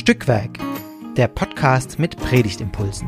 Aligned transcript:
Stückwerk, 0.00 0.58
der 1.18 1.28
Podcast 1.28 1.98
mit 1.98 2.16
Predigtimpulsen. 2.16 3.06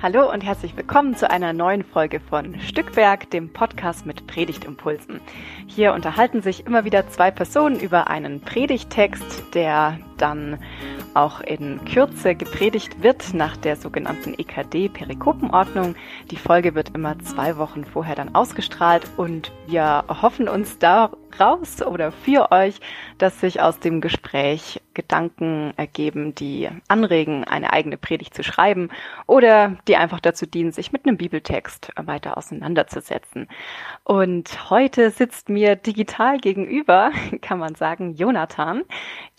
Hallo 0.00 0.32
und 0.32 0.44
herzlich 0.44 0.76
willkommen 0.76 1.16
zu 1.16 1.28
einer 1.28 1.52
neuen 1.52 1.82
Folge 1.82 2.20
von 2.20 2.60
Stückwerk, 2.60 3.28
dem 3.32 3.52
Podcast 3.52 4.06
mit 4.06 4.28
Predigtimpulsen. 4.28 5.20
Hier 5.66 5.92
unterhalten 5.92 6.40
sich 6.40 6.64
immer 6.64 6.84
wieder 6.84 7.08
zwei 7.08 7.32
Personen 7.32 7.80
über 7.80 8.06
einen 8.08 8.40
Predigtext, 8.40 9.52
der 9.54 9.98
dann 10.18 10.60
auch 11.16 11.40
in 11.40 11.84
Kürze 11.84 12.34
gepredigt 12.34 13.02
wird 13.02 13.34
nach 13.34 13.56
der 13.56 13.76
sogenannten 13.76 14.34
EKD-Perikopenordnung. 14.34 15.94
Die 16.30 16.36
Folge 16.36 16.74
wird 16.74 16.94
immer 16.94 17.18
zwei 17.20 17.56
Wochen 17.56 17.84
vorher 17.84 18.14
dann 18.14 18.34
ausgestrahlt 18.34 19.06
und 19.16 19.50
wir 19.66 20.04
hoffen 20.08 20.48
uns 20.48 20.78
daraus 21.30 21.82
oder 21.82 22.12
für 22.12 22.52
euch, 22.52 22.80
dass 23.18 23.40
sich 23.40 23.60
aus 23.60 23.80
dem 23.80 24.00
Gespräch 24.00 24.80
Gedanken 24.94 25.72
ergeben, 25.76 26.34
die 26.34 26.68
anregen, 26.88 27.44
eine 27.44 27.72
eigene 27.72 27.96
Predigt 27.96 28.34
zu 28.34 28.42
schreiben 28.42 28.88
oder 29.26 29.76
die 29.88 29.96
einfach 29.96 30.20
dazu 30.20 30.46
dienen, 30.46 30.72
sich 30.72 30.92
mit 30.92 31.06
einem 31.06 31.16
Bibeltext 31.16 31.92
weiter 31.96 32.36
auseinanderzusetzen. 32.36 33.48
Und 34.04 34.70
heute 34.70 35.10
sitzt 35.10 35.48
mir 35.48 35.76
digital 35.76 36.38
gegenüber, 36.38 37.10
kann 37.42 37.58
man 37.58 37.74
sagen, 37.74 38.14
Jonathan. 38.14 38.82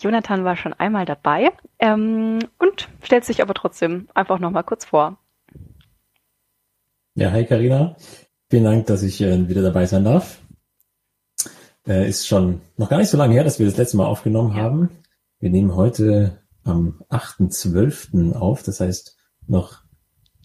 Jonathan 0.00 0.44
war 0.44 0.56
schon 0.56 0.74
einmal 0.74 1.04
dabei 1.04 1.52
ähm, 1.78 2.38
und 2.58 2.88
stellt 3.02 3.24
sich 3.24 3.42
aber 3.42 3.54
trotzdem 3.54 4.08
einfach 4.14 4.38
nochmal 4.38 4.64
kurz 4.64 4.84
vor. 4.84 5.18
Ja, 7.14 7.32
hi 7.32 7.44
Karina. 7.44 7.96
Vielen 8.50 8.64
Dank, 8.64 8.86
dass 8.86 9.02
ich 9.02 9.20
äh, 9.20 9.48
wieder 9.48 9.62
dabei 9.62 9.86
sein 9.86 10.04
darf. 10.04 10.40
Äh, 11.88 12.06
ist 12.06 12.26
schon 12.26 12.60
noch 12.76 12.90
gar 12.90 12.98
nicht 12.98 13.08
so 13.08 13.16
lange 13.16 13.32
her, 13.32 13.44
dass 13.44 13.58
wir 13.58 13.66
das 13.66 13.78
letzte 13.78 13.96
Mal 13.96 14.06
aufgenommen 14.06 14.54
ja. 14.54 14.62
haben. 14.62 14.90
Wir 15.40 15.48
nehmen 15.48 15.74
heute 15.74 16.42
am 16.62 17.02
8.12. 17.08 18.34
auf, 18.34 18.62
das 18.62 18.80
heißt 18.80 19.16
noch 19.46 19.80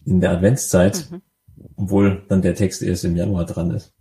in 0.06 0.20
der 0.20 0.30
Adventszeit, 0.30 1.08
mhm. 1.10 1.22
obwohl 1.76 2.24
dann 2.28 2.40
der 2.40 2.54
Text 2.54 2.82
erst 2.82 3.04
im 3.04 3.14
Januar 3.14 3.44
dran 3.44 3.70
ist. 3.70 3.92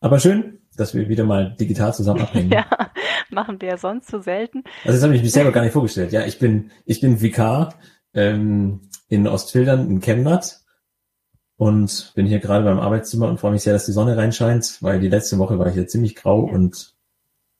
Aber 0.00 0.18
schön, 0.18 0.58
dass 0.76 0.94
wir 0.94 1.08
wieder 1.08 1.24
mal 1.24 1.54
digital 1.54 1.94
zusammen 1.94 2.22
abhängen. 2.22 2.50
ja, 2.52 2.66
machen 3.30 3.60
wir 3.60 3.68
ja 3.68 3.76
sonst 3.76 4.08
so 4.08 4.20
selten. 4.20 4.64
Also 4.84 4.96
das 4.96 5.02
habe 5.04 5.14
ich 5.14 5.22
mich 5.22 5.32
selber 5.32 5.52
gar 5.52 5.62
nicht 5.62 5.72
vorgestellt. 5.72 6.10
Ja, 6.10 6.24
ich 6.26 6.40
bin, 6.40 6.72
ich 6.86 7.00
bin 7.00 7.20
Vikar 7.20 7.74
ähm, 8.14 8.80
in 9.08 9.28
Ostfildern, 9.28 9.88
in 9.88 10.00
Chemnat 10.00 10.59
und 11.60 12.12
bin 12.14 12.24
hier 12.24 12.38
gerade 12.38 12.64
beim 12.64 12.80
Arbeitszimmer 12.80 13.28
und 13.28 13.38
freue 13.38 13.52
mich 13.52 13.62
sehr, 13.62 13.74
dass 13.74 13.84
die 13.84 13.92
Sonne 13.92 14.16
reinscheint, 14.16 14.78
weil 14.80 14.98
die 14.98 15.10
letzte 15.10 15.36
Woche 15.36 15.58
war 15.58 15.66
ich 15.66 15.76
ja 15.76 15.86
ziemlich 15.86 16.16
grau 16.16 16.40
und 16.40 16.94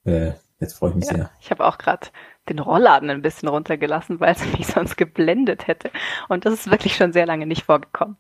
äh, 0.06 0.32
jetzt 0.58 0.78
freue 0.78 0.88
ich 0.88 0.96
mich 0.96 1.04
ja, 1.04 1.14
sehr. 1.16 1.30
Ich 1.38 1.50
habe 1.50 1.66
auch 1.66 1.76
gerade 1.76 2.06
den 2.48 2.60
Rollladen 2.60 3.10
ein 3.10 3.20
bisschen 3.20 3.50
runtergelassen, 3.50 4.18
weil 4.18 4.32
es 4.32 4.52
mich 4.58 4.68
sonst 4.68 4.96
geblendet 4.96 5.66
hätte. 5.66 5.90
Und 6.30 6.46
das 6.46 6.54
ist 6.54 6.70
wirklich 6.70 6.96
schon 6.96 7.12
sehr 7.12 7.26
lange 7.26 7.46
nicht 7.46 7.64
vorgekommen. 7.64 8.16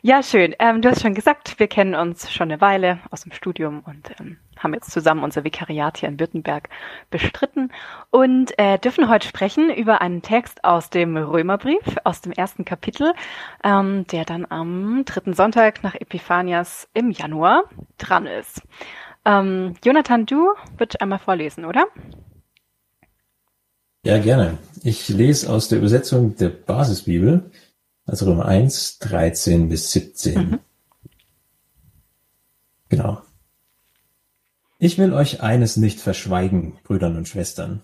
Ja, 0.00 0.22
schön. 0.22 0.54
Ähm, 0.60 0.80
du 0.80 0.88
hast 0.88 1.02
schon 1.02 1.12
gesagt, 1.12 1.58
wir 1.60 1.68
kennen 1.68 1.94
uns 1.94 2.32
schon 2.32 2.50
eine 2.50 2.62
Weile 2.62 3.00
aus 3.10 3.20
dem 3.20 3.32
Studium 3.32 3.80
und 3.80 4.10
ähm, 4.18 4.38
haben 4.58 4.74
jetzt 4.74 4.90
zusammen 4.90 5.22
unser 5.22 5.44
Vikariat 5.44 5.98
hier 5.98 6.08
in 6.08 6.20
Württemberg 6.20 6.68
bestritten 7.10 7.72
und 8.10 8.58
äh, 8.58 8.78
dürfen 8.78 9.08
heute 9.08 9.26
sprechen 9.26 9.70
über 9.70 10.00
einen 10.00 10.22
Text 10.22 10.64
aus 10.64 10.90
dem 10.90 11.16
Römerbrief, 11.16 11.96
aus 12.04 12.20
dem 12.20 12.32
ersten 12.32 12.64
Kapitel, 12.64 13.12
ähm, 13.64 14.06
der 14.08 14.24
dann 14.24 14.46
am 14.48 15.04
dritten 15.04 15.34
Sonntag 15.34 15.82
nach 15.82 15.94
Epiphanias 15.94 16.88
im 16.94 17.10
Januar 17.10 17.64
dran 17.98 18.26
ist. 18.26 18.62
Ähm, 19.24 19.74
Jonathan, 19.84 20.26
du 20.26 20.54
würdest 20.76 21.00
einmal 21.00 21.18
vorlesen, 21.18 21.64
oder? 21.64 21.86
Ja, 24.04 24.18
gerne. 24.18 24.58
Ich 24.82 25.08
lese 25.08 25.52
aus 25.52 25.68
der 25.68 25.78
Übersetzung 25.78 26.36
der 26.36 26.48
Basisbibel, 26.48 27.50
also 28.06 28.26
Römer 28.26 28.46
1, 28.46 29.00
13 29.00 29.68
bis 29.68 29.90
17. 29.92 30.34
Mhm. 30.34 30.58
Genau. 32.88 33.20
Ich 34.80 34.96
will 34.96 35.12
euch 35.12 35.40
eines 35.40 35.76
nicht 35.76 36.00
verschweigen, 36.00 36.78
Brüdern 36.84 37.16
und 37.16 37.26
Schwestern. 37.26 37.82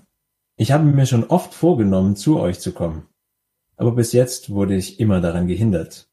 Ich 0.56 0.70
habe 0.70 0.84
mir 0.84 1.06
schon 1.06 1.24
oft 1.24 1.52
vorgenommen, 1.52 2.14
zu 2.14 2.38
euch 2.38 2.60
zu 2.60 2.70
kommen. 2.72 3.08
Aber 3.76 3.96
bis 3.96 4.12
jetzt 4.12 4.50
wurde 4.50 4.76
ich 4.76 5.00
immer 5.00 5.20
daran 5.20 5.48
gehindert. 5.48 6.08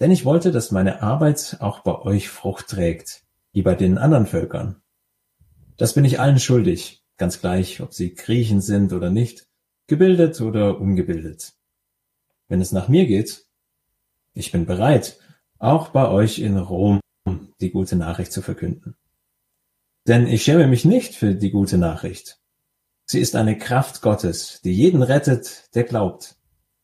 Denn 0.00 0.10
ich 0.10 0.24
wollte, 0.24 0.50
dass 0.50 0.72
meine 0.72 1.02
Arbeit 1.02 1.58
auch 1.60 1.84
bei 1.84 1.96
euch 2.00 2.28
Frucht 2.28 2.66
trägt, 2.66 3.22
wie 3.52 3.62
bei 3.62 3.76
den 3.76 3.96
anderen 3.96 4.26
Völkern. 4.26 4.82
Das 5.76 5.94
bin 5.94 6.04
ich 6.04 6.18
allen 6.18 6.40
schuldig, 6.40 7.04
ganz 7.16 7.40
gleich, 7.40 7.80
ob 7.80 7.94
sie 7.94 8.16
Griechen 8.16 8.60
sind 8.60 8.92
oder 8.92 9.08
nicht, 9.08 9.46
gebildet 9.86 10.40
oder 10.40 10.80
ungebildet. 10.80 11.52
Wenn 12.48 12.60
es 12.60 12.72
nach 12.72 12.88
mir 12.88 13.06
geht, 13.06 13.46
ich 14.34 14.50
bin 14.50 14.66
bereit, 14.66 15.20
auch 15.60 15.90
bei 15.90 16.08
euch 16.08 16.40
in 16.40 16.58
Rom 16.58 16.98
die 17.60 17.70
gute 17.70 17.94
Nachricht 17.94 18.32
zu 18.32 18.42
verkünden. 18.42 18.96
Denn 20.06 20.26
ich 20.26 20.42
schäme 20.42 20.66
mich 20.66 20.84
nicht 20.84 21.14
für 21.14 21.34
die 21.34 21.50
gute 21.50 21.78
Nachricht. 21.78 22.40
Sie 23.04 23.20
ist 23.20 23.36
eine 23.36 23.58
Kraft 23.58 24.02
Gottes, 24.02 24.60
die 24.64 24.72
jeden 24.72 25.02
rettet, 25.02 25.74
der 25.74 25.84
glaubt. 25.84 26.36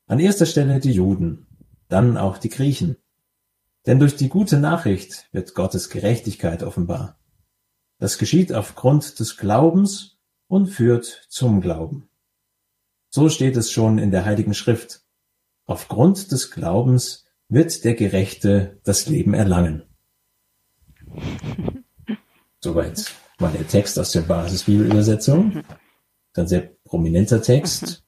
An 0.06 0.20
erster 0.20 0.46
Stelle 0.46 0.78
die 0.78 0.92
Juden, 0.92 1.46
dann 1.88 2.16
auch 2.16 2.38
die 2.38 2.48
Griechen. 2.48 2.96
Denn 3.86 3.98
durch 3.98 4.16
die 4.16 4.28
gute 4.28 4.58
Nachricht 4.58 5.28
wird 5.32 5.54
Gottes 5.54 5.90
Gerechtigkeit 5.90 6.62
offenbar. 6.62 7.18
Das 7.98 8.18
geschieht 8.18 8.52
aufgrund 8.52 9.18
des 9.18 9.36
Glaubens 9.36 10.18
und 10.46 10.68
führt 10.68 11.26
zum 11.28 11.60
Glauben. 11.60 12.08
So 13.10 13.28
steht 13.28 13.56
es 13.56 13.72
schon 13.72 13.98
in 13.98 14.10
der 14.10 14.24
Heiligen 14.24 14.54
Schrift. 14.54 15.02
Aufgrund 15.64 16.30
des 16.30 16.50
Glaubens 16.50 17.24
wird 17.48 17.84
der 17.84 17.94
Gerechte 17.94 18.78
das 18.84 19.08
Leben 19.08 19.34
erlangen. 19.34 19.82
Soweit 22.60 23.14
war 23.38 23.50
der 23.50 23.66
Text 23.66 23.98
aus 23.98 24.12
der 24.12 24.22
Basisbibelübersetzung. 24.22 25.62
Ein 26.36 26.46
sehr 26.48 26.70
prominenter 26.84 27.42
Text. 27.42 28.04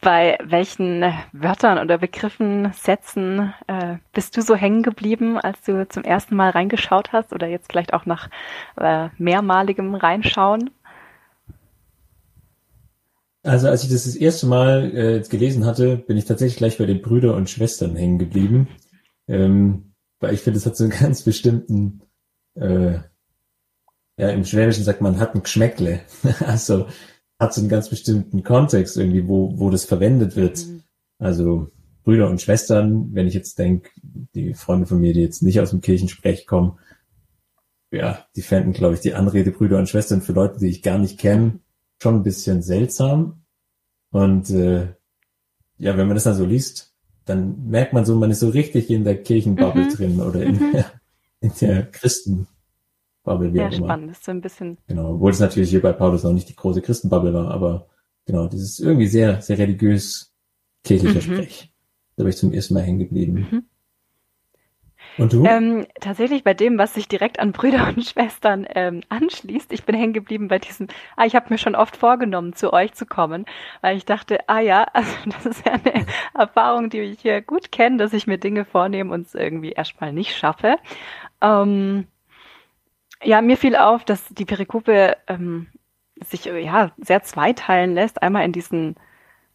Bei 0.00 0.38
welchen 0.44 1.02
Wörtern 1.32 1.78
oder 1.78 1.98
Begriffen, 1.98 2.72
Sätzen 2.74 3.54
äh, 3.68 3.96
bist 4.12 4.36
du 4.36 4.42
so 4.42 4.54
hängen 4.54 4.82
geblieben, 4.82 5.38
als 5.38 5.62
du 5.62 5.88
zum 5.88 6.04
ersten 6.04 6.36
Mal 6.36 6.50
reingeschaut 6.50 7.12
hast 7.12 7.32
oder 7.32 7.46
jetzt 7.46 7.70
vielleicht 7.70 7.94
auch 7.94 8.04
nach 8.04 8.28
äh, 8.76 9.08
mehrmaligem 9.16 9.94
Reinschauen? 9.94 10.70
Also 13.44 13.68
als 13.68 13.84
ich 13.84 13.90
das 13.90 14.04
das 14.04 14.16
erste 14.16 14.46
Mal 14.46 14.96
äh, 14.96 15.20
gelesen 15.20 15.64
hatte, 15.64 15.96
bin 15.96 16.16
ich 16.16 16.24
tatsächlich 16.24 16.56
gleich 16.56 16.78
bei 16.78 16.86
den 16.86 17.02
Brüder 17.02 17.34
und 17.34 17.48
Schwestern 17.48 17.96
hängen 17.96 18.18
geblieben. 18.18 18.68
Ähm, 19.26 19.94
weil 20.20 20.34
ich 20.34 20.40
finde, 20.40 20.58
es 20.58 20.66
hat 20.66 20.76
so 20.76 20.84
einen 20.84 20.92
ganz 20.98 21.22
bestimmten, 21.22 22.02
äh, 22.56 22.98
ja, 24.16 24.28
im 24.30 24.44
Schwäbischen 24.44 24.84
sagt 24.84 25.00
man, 25.00 25.18
hat 25.18 25.34
ein 25.34 25.42
Geschmäckle. 25.42 26.00
also 26.46 26.86
hat 27.38 27.52
so 27.52 27.60
einen 27.60 27.70
ganz 27.70 27.88
bestimmten 27.88 28.42
Kontext 28.42 28.96
irgendwie, 28.96 29.26
wo, 29.26 29.58
wo 29.58 29.70
das 29.70 29.84
verwendet 29.84 30.36
wird. 30.36 30.66
Mhm. 30.66 30.82
Also 31.18 31.68
Brüder 32.04 32.28
und 32.28 32.40
Schwestern, 32.40 33.14
wenn 33.14 33.26
ich 33.26 33.34
jetzt 33.34 33.58
denke, 33.58 33.90
die 34.34 34.54
Freunde 34.54 34.86
von 34.86 35.00
mir, 35.00 35.14
die 35.14 35.22
jetzt 35.22 35.42
nicht 35.42 35.60
aus 35.60 35.70
dem 35.70 35.80
Kirchensprech 35.80 36.46
kommen, 36.46 36.78
ja, 37.90 38.26
die 38.36 38.42
fänden, 38.42 38.72
glaube 38.72 38.94
ich, 38.94 39.00
die 39.00 39.14
Anrede 39.14 39.52
Brüder 39.52 39.78
und 39.78 39.88
Schwestern 39.88 40.20
für 40.20 40.32
Leute, 40.32 40.58
die 40.58 40.68
ich 40.68 40.82
gar 40.82 40.98
nicht 40.98 41.18
kenne, 41.18 41.60
schon 42.02 42.16
ein 42.16 42.22
bisschen 42.22 42.62
seltsam. 42.62 43.44
Und 44.10 44.50
äh, 44.50 44.94
ja, 45.78 45.96
wenn 45.96 46.06
man 46.06 46.14
das 46.14 46.24
dann 46.24 46.34
so 46.34 46.44
liest, 46.44 46.94
dann 47.24 47.68
merkt 47.68 47.92
man 47.92 48.04
so, 48.04 48.16
man 48.16 48.30
ist 48.30 48.40
so 48.40 48.48
richtig 48.48 48.90
in 48.90 49.04
der 49.04 49.22
Kirchenbubble 49.22 49.84
mhm. 49.84 49.90
drin 49.90 50.20
oder 50.20 50.42
in, 50.42 50.56
mhm. 50.56 50.72
der, 50.72 50.92
in 51.40 51.52
der 51.60 51.82
Christenbubble, 53.24 53.54
wie 53.54 53.58
ja, 53.58 53.68
auch 53.68 53.72
immer. 53.72 53.86
spannend, 53.86 54.10
das 54.10 54.18
ist 54.18 54.24
so 54.24 54.30
ein 54.30 54.40
bisschen. 54.40 54.78
Genau, 54.86 55.14
obwohl 55.14 55.30
es 55.30 55.40
natürlich 55.40 55.70
hier 55.70 55.82
bei 55.82 55.92
Paulus 55.92 56.24
noch 56.24 56.32
nicht 56.32 56.48
die 56.48 56.56
große 56.56 56.82
Christenbubble 56.82 57.32
war, 57.32 57.50
aber 57.50 57.86
genau, 58.26 58.46
dieses 58.48 58.78
irgendwie 58.80 59.06
sehr, 59.06 59.40
sehr 59.40 59.58
religiös 59.58 60.32
kirchlicher 60.84 61.16
mhm. 61.16 61.36
Sprech. 61.36 61.72
Da 62.16 62.24
bin 62.24 62.30
ich 62.30 62.36
zum 62.36 62.52
ersten 62.52 62.74
Mal 62.74 62.82
hängen 62.82 62.98
geblieben. 62.98 63.48
Mhm. 63.50 63.64
Und 65.16 65.32
du? 65.32 65.44
Ähm, 65.44 65.86
tatsächlich 66.00 66.42
bei 66.42 66.54
dem, 66.54 66.76
was 66.76 66.94
sich 66.94 67.06
direkt 67.06 67.38
an 67.38 67.52
Brüder 67.52 67.86
und 67.88 68.04
Schwestern 68.04 68.66
ähm, 68.68 69.02
anschließt. 69.10 69.72
Ich 69.72 69.84
bin 69.84 69.94
hängen 69.94 70.12
geblieben 70.12 70.48
bei 70.48 70.58
diesem, 70.58 70.88
ah, 71.16 71.24
ich 71.24 71.36
habe 71.36 71.46
mir 71.50 71.58
schon 71.58 71.76
oft 71.76 71.96
vorgenommen, 71.96 72.54
zu 72.54 72.72
euch 72.72 72.94
zu 72.94 73.06
kommen, 73.06 73.44
weil 73.80 73.96
ich 73.96 74.04
dachte, 74.04 74.48
ah 74.48 74.60
ja, 74.60 74.84
also 74.92 75.12
das 75.26 75.46
ist 75.46 75.66
ja 75.66 75.72
eine 75.72 76.06
Erfahrung, 76.34 76.90
die 76.90 77.00
ich 77.00 77.20
hier 77.20 77.42
gut 77.42 77.70
kenne, 77.70 77.96
dass 77.96 78.12
ich 78.12 78.26
mir 78.26 78.38
Dinge 78.38 78.64
vornehme 78.64 79.12
und 79.14 79.26
es 79.26 79.34
irgendwie 79.34 79.72
erstmal 79.72 80.12
nicht 80.12 80.36
schaffe. 80.36 80.76
Ähm, 81.40 82.06
ja, 83.24 83.40
mir 83.40 83.56
fiel 83.56 83.76
auf, 83.76 84.04
dass 84.04 84.26
die 84.28 84.44
Perikope 84.44 85.16
ähm, 85.26 85.68
sich 86.24 86.44
ja 86.44 86.92
sehr 86.98 87.22
zweiteilen 87.22 87.94
lässt. 87.94 88.22
Einmal 88.22 88.44
in 88.44 88.52
diesen 88.52 88.96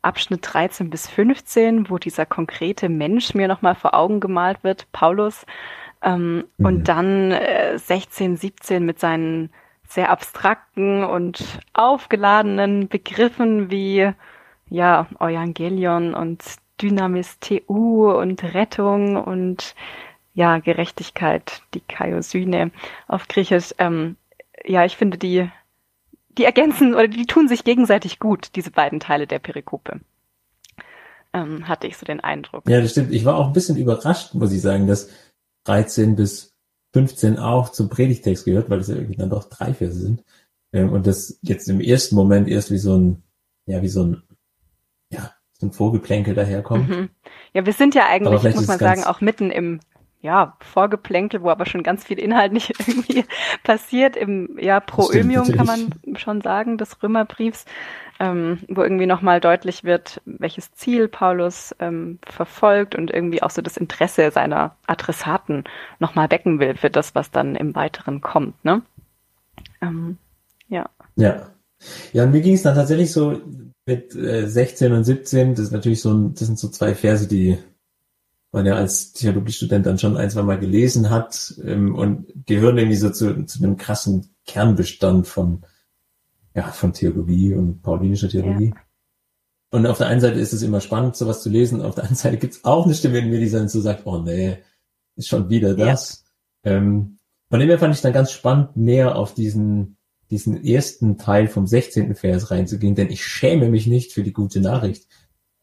Abschnitt 0.02 0.42
13 0.54 0.90
bis 0.90 1.08
15, 1.08 1.90
wo 1.90 1.98
dieser 1.98 2.26
konkrete 2.26 2.90
Mensch 2.90 3.34
mir 3.34 3.48
nochmal 3.48 3.76
vor 3.76 3.94
Augen 3.94 4.20
gemalt 4.20 4.64
wird, 4.64 4.92
Paulus. 4.92 5.46
Ähm, 6.02 6.46
mhm. 6.58 6.66
Und 6.66 6.88
dann 6.88 7.32
äh, 7.32 7.78
16, 7.78 8.38
17 8.38 8.86
mit 8.86 9.00
seinen 9.00 9.52
sehr 9.88 10.12
abstrakten 10.12 11.04
und 11.04 11.44
aufgeladenen 11.74 12.88
Begriffen 12.88 13.72
wie 13.72 14.12
ja, 14.70 15.08
Evangelion 15.20 16.14
und 16.14 16.44
Dynamis 16.80 17.40
TU 17.40 18.12
und 18.12 18.44
Rettung 18.54 19.18
und 19.18 19.76
ja, 20.34 20.60
Gerechtigkeit, 20.60 21.62
die 21.74 21.82
Kaiosyne 21.82 22.72
auf 23.08 23.28
Griechisch. 23.28 23.74
Ähm, 23.78 24.16
ja, 24.66 24.86
ich 24.86 24.98
finde, 24.98 25.18
die, 25.18 25.50
die 26.38 26.46
ergänzen 26.46 26.94
oder 26.94 27.08
die 27.08 27.26
tun 27.26 27.48
sich 27.48 27.64
gegenseitig 27.64 28.20
gut, 28.20 28.56
diese 28.56 28.72
beiden 28.72 29.00
Teile 29.00 29.28
der 29.28 29.40
Perikope. 29.40 30.00
Ähm, 31.34 31.68
hatte 31.68 31.88
ich 31.88 31.98
so 31.98 32.06
den 32.06 32.20
Eindruck. 32.20 32.68
Ja, 32.68 32.82
das 32.82 32.92
stimmt. 32.92 33.12
Ich 33.14 33.26
war 33.26 33.38
auch 33.38 33.48
ein 33.48 33.54
bisschen 33.54 33.78
überrascht, 33.78 34.34
muss 34.34 34.52
ich 34.52 34.62
sagen, 34.62 34.88
dass 34.88 35.10
13 35.66 36.16
bis 36.16 36.56
15 36.94 37.38
auch 37.38 37.70
zum 37.70 37.90
Predigtext 37.90 38.46
gehört, 38.46 38.70
weil 38.70 38.80
es 38.80 38.88
ja 38.88 38.96
irgendwie 38.96 39.18
dann 39.18 39.30
doch 39.30 39.44
drei 39.44 39.74
Verse 39.74 40.00
sind. 40.00 40.24
Ähm, 40.74 40.92
und 40.92 41.06
das 41.06 41.38
jetzt 41.42 41.70
im 41.70 41.82
ersten 41.82 42.16
Moment 42.16 42.48
erst 42.48 42.72
wie 42.72 42.78
so 42.78 42.98
ein, 42.98 43.24
ja, 43.66 43.82
wie 43.82 43.88
so 43.88 44.04
ein, 44.04 44.24
ja, 45.12 45.32
so 45.54 45.68
ein 45.68 45.72
Vorgeplänkel 45.72 46.34
daherkommt. 46.34 46.90
Mhm. 46.90 47.10
Ja, 47.54 47.66
wir 47.66 47.74
sind 47.74 47.94
ja 47.94 48.08
eigentlich, 48.08 48.56
muss 48.56 48.68
man 48.68 48.80
sagen, 48.80 49.04
auch 49.04 49.22
mitten 49.22 49.52
im 49.52 49.80
ja, 50.22 50.58
Vorgeplänkel, 50.60 51.42
wo 51.42 51.50
aber 51.50 51.66
schon 51.66 51.82
ganz 51.82 52.04
viel 52.04 52.20
Inhalt 52.20 52.52
nicht 52.52 52.74
irgendwie 52.88 53.26
passiert, 53.64 54.16
im 54.18 54.58
ja, 54.60 54.80
Proömium 54.80 55.52
kann 55.52 55.66
man 55.66 55.90
schon 56.18 56.42
sagen, 56.42 56.78
des 56.78 57.02
Römerbriefs, 57.02 57.66
ähm, 58.20 58.60
wo 58.68 58.82
irgendwie 58.82 59.06
nochmal 59.06 59.40
deutlich 59.40 59.86
wird, 59.86 60.22
welches 60.26 60.74
Ziel 60.74 61.08
Paulus 61.08 61.74
ähm, 61.80 62.20
verfolgt 62.26 62.96
und 62.96 63.12
irgendwie 63.12 63.42
auch 63.42 63.50
so 63.50 63.62
das 63.62 63.78
Interesse 63.78 64.32
seiner 64.32 64.76
Adressaten 64.88 65.64
nochmal 66.00 66.30
wecken 66.30 66.60
will 66.60 66.76
für 66.76 66.90
das, 66.90 67.16
was 67.16 67.32
dann 67.32 67.56
im 67.56 67.76
Weiteren 67.76 68.20
kommt, 68.20 68.64
ne? 68.66 68.82
Ähm, 69.82 70.18
ja. 70.68 70.90
Ja. 71.16 71.50
Ja, 72.12 72.24
und 72.26 72.32
mir 72.32 72.42
ging 72.42 72.56
es 72.56 72.64
dann 72.64 72.76
tatsächlich 72.76 73.14
so 73.14 73.42
mit 73.86 74.14
äh, 74.14 74.46
16 74.48 74.92
und 74.92 75.06
17, 75.06 75.56
das 75.56 75.66
ist 75.66 75.72
natürlich 75.72 76.02
so 76.02 76.14
ein, 76.14 76.34
das 76.34 76.46
sind 76.46 76.60
so 76.60 76.68
zwei 76.68 76.94
Verse, 76.94 77.26
die 77.26 77.58
man 78.52 78.66
ja 78.66 78.76
als 78.76 79.14
Theologiestudent 79.14 79.86
dann 79.86 80.00
schon 80.00 80.18
ein, 80.18 80.30
zwei 80.30 80.42
Mal 80.42 80.60
gelesen 80.60 81.10
hat 81.10 81.54
ähm, 81.64 81.96
und 81.96 82.46
gehören 82.46 82.78
irgendwie 82.78 82.98
so 82.98 83.10
zu, 83.12 83.46
zu 83.46 83.64
einem 83.64 83.78
krassen 83.78 84.34
Kernbestand 84.46 85.28
von, 85.28 85.66
ja, 86.56 86.64
von 86.72 86.94
Theologie 86.94 87.54
und 87.54 87.82
paulinischer 87.82 88.30
Theologie. 88.30 88.74
Ja. 88.76 88.82
Und 89.72 89.86
auf 89.86 90.00
der 90.00 90.08
einen 90.08 90.22
Seite 90.22 90.40
ist 90.40 90.54
es 90.54 90.64
immer 90.64 90.82
spannend, 90.82 91.16
sowas 91.16 91.44
zu 91.44 91.50
lesen, 91.50 91.82
auf 91.82 91.94
der 91.94 92.06
anderen 92.06 92.18
Seite 92.18 92.38
gibt 92.38 92.56
es 92.56 92.66
auch 92.66 92.86
eine 92.86 92.96
Stimme 92.96 93.20
in 93.20 93.30
mir, 93.30 93.40
die 93.40 93.52
dann 93.52 93.70
so 93.70 93.82
sagt, 93.82 94.06
oh 94.06 94.20
nee, 94.20 94.58
ist 95.16 95.28
schon 95.28 95.50
wieder 95.50 95.76
das. 95.76 96.26
Ja. 96.66 96.72
Ähm, 96.72 97.20
von 97.50 97.60
dem 97.60 97.70
her 97.70 97.80
fand 97.80 97.94
ich 97.94 98.02
dann 98.02 98.14
ganz 98.14 98.32
spannend, 98.32 98.76
näher 98.78 99.16
auf 99.16 99.34
diesen, 99.36 99.98
diesen 100.32 100.64
ersten 100.64 101.18
Teil 101.18 101.48
vom 101.48 101.68
16. 101.68 102.16
Vers 102.16 102.50
reinzugehen, 102.50 102.96
denn 102.96 103.10
ich 103.10 103.24
schäme 103.24 103.70
mich 103.70 103.86
nicht 103.86 104.12
für 104.12 104.24
die 104.24 104.34
gute 104.34 104.60
Nachricht. 104.60 105.08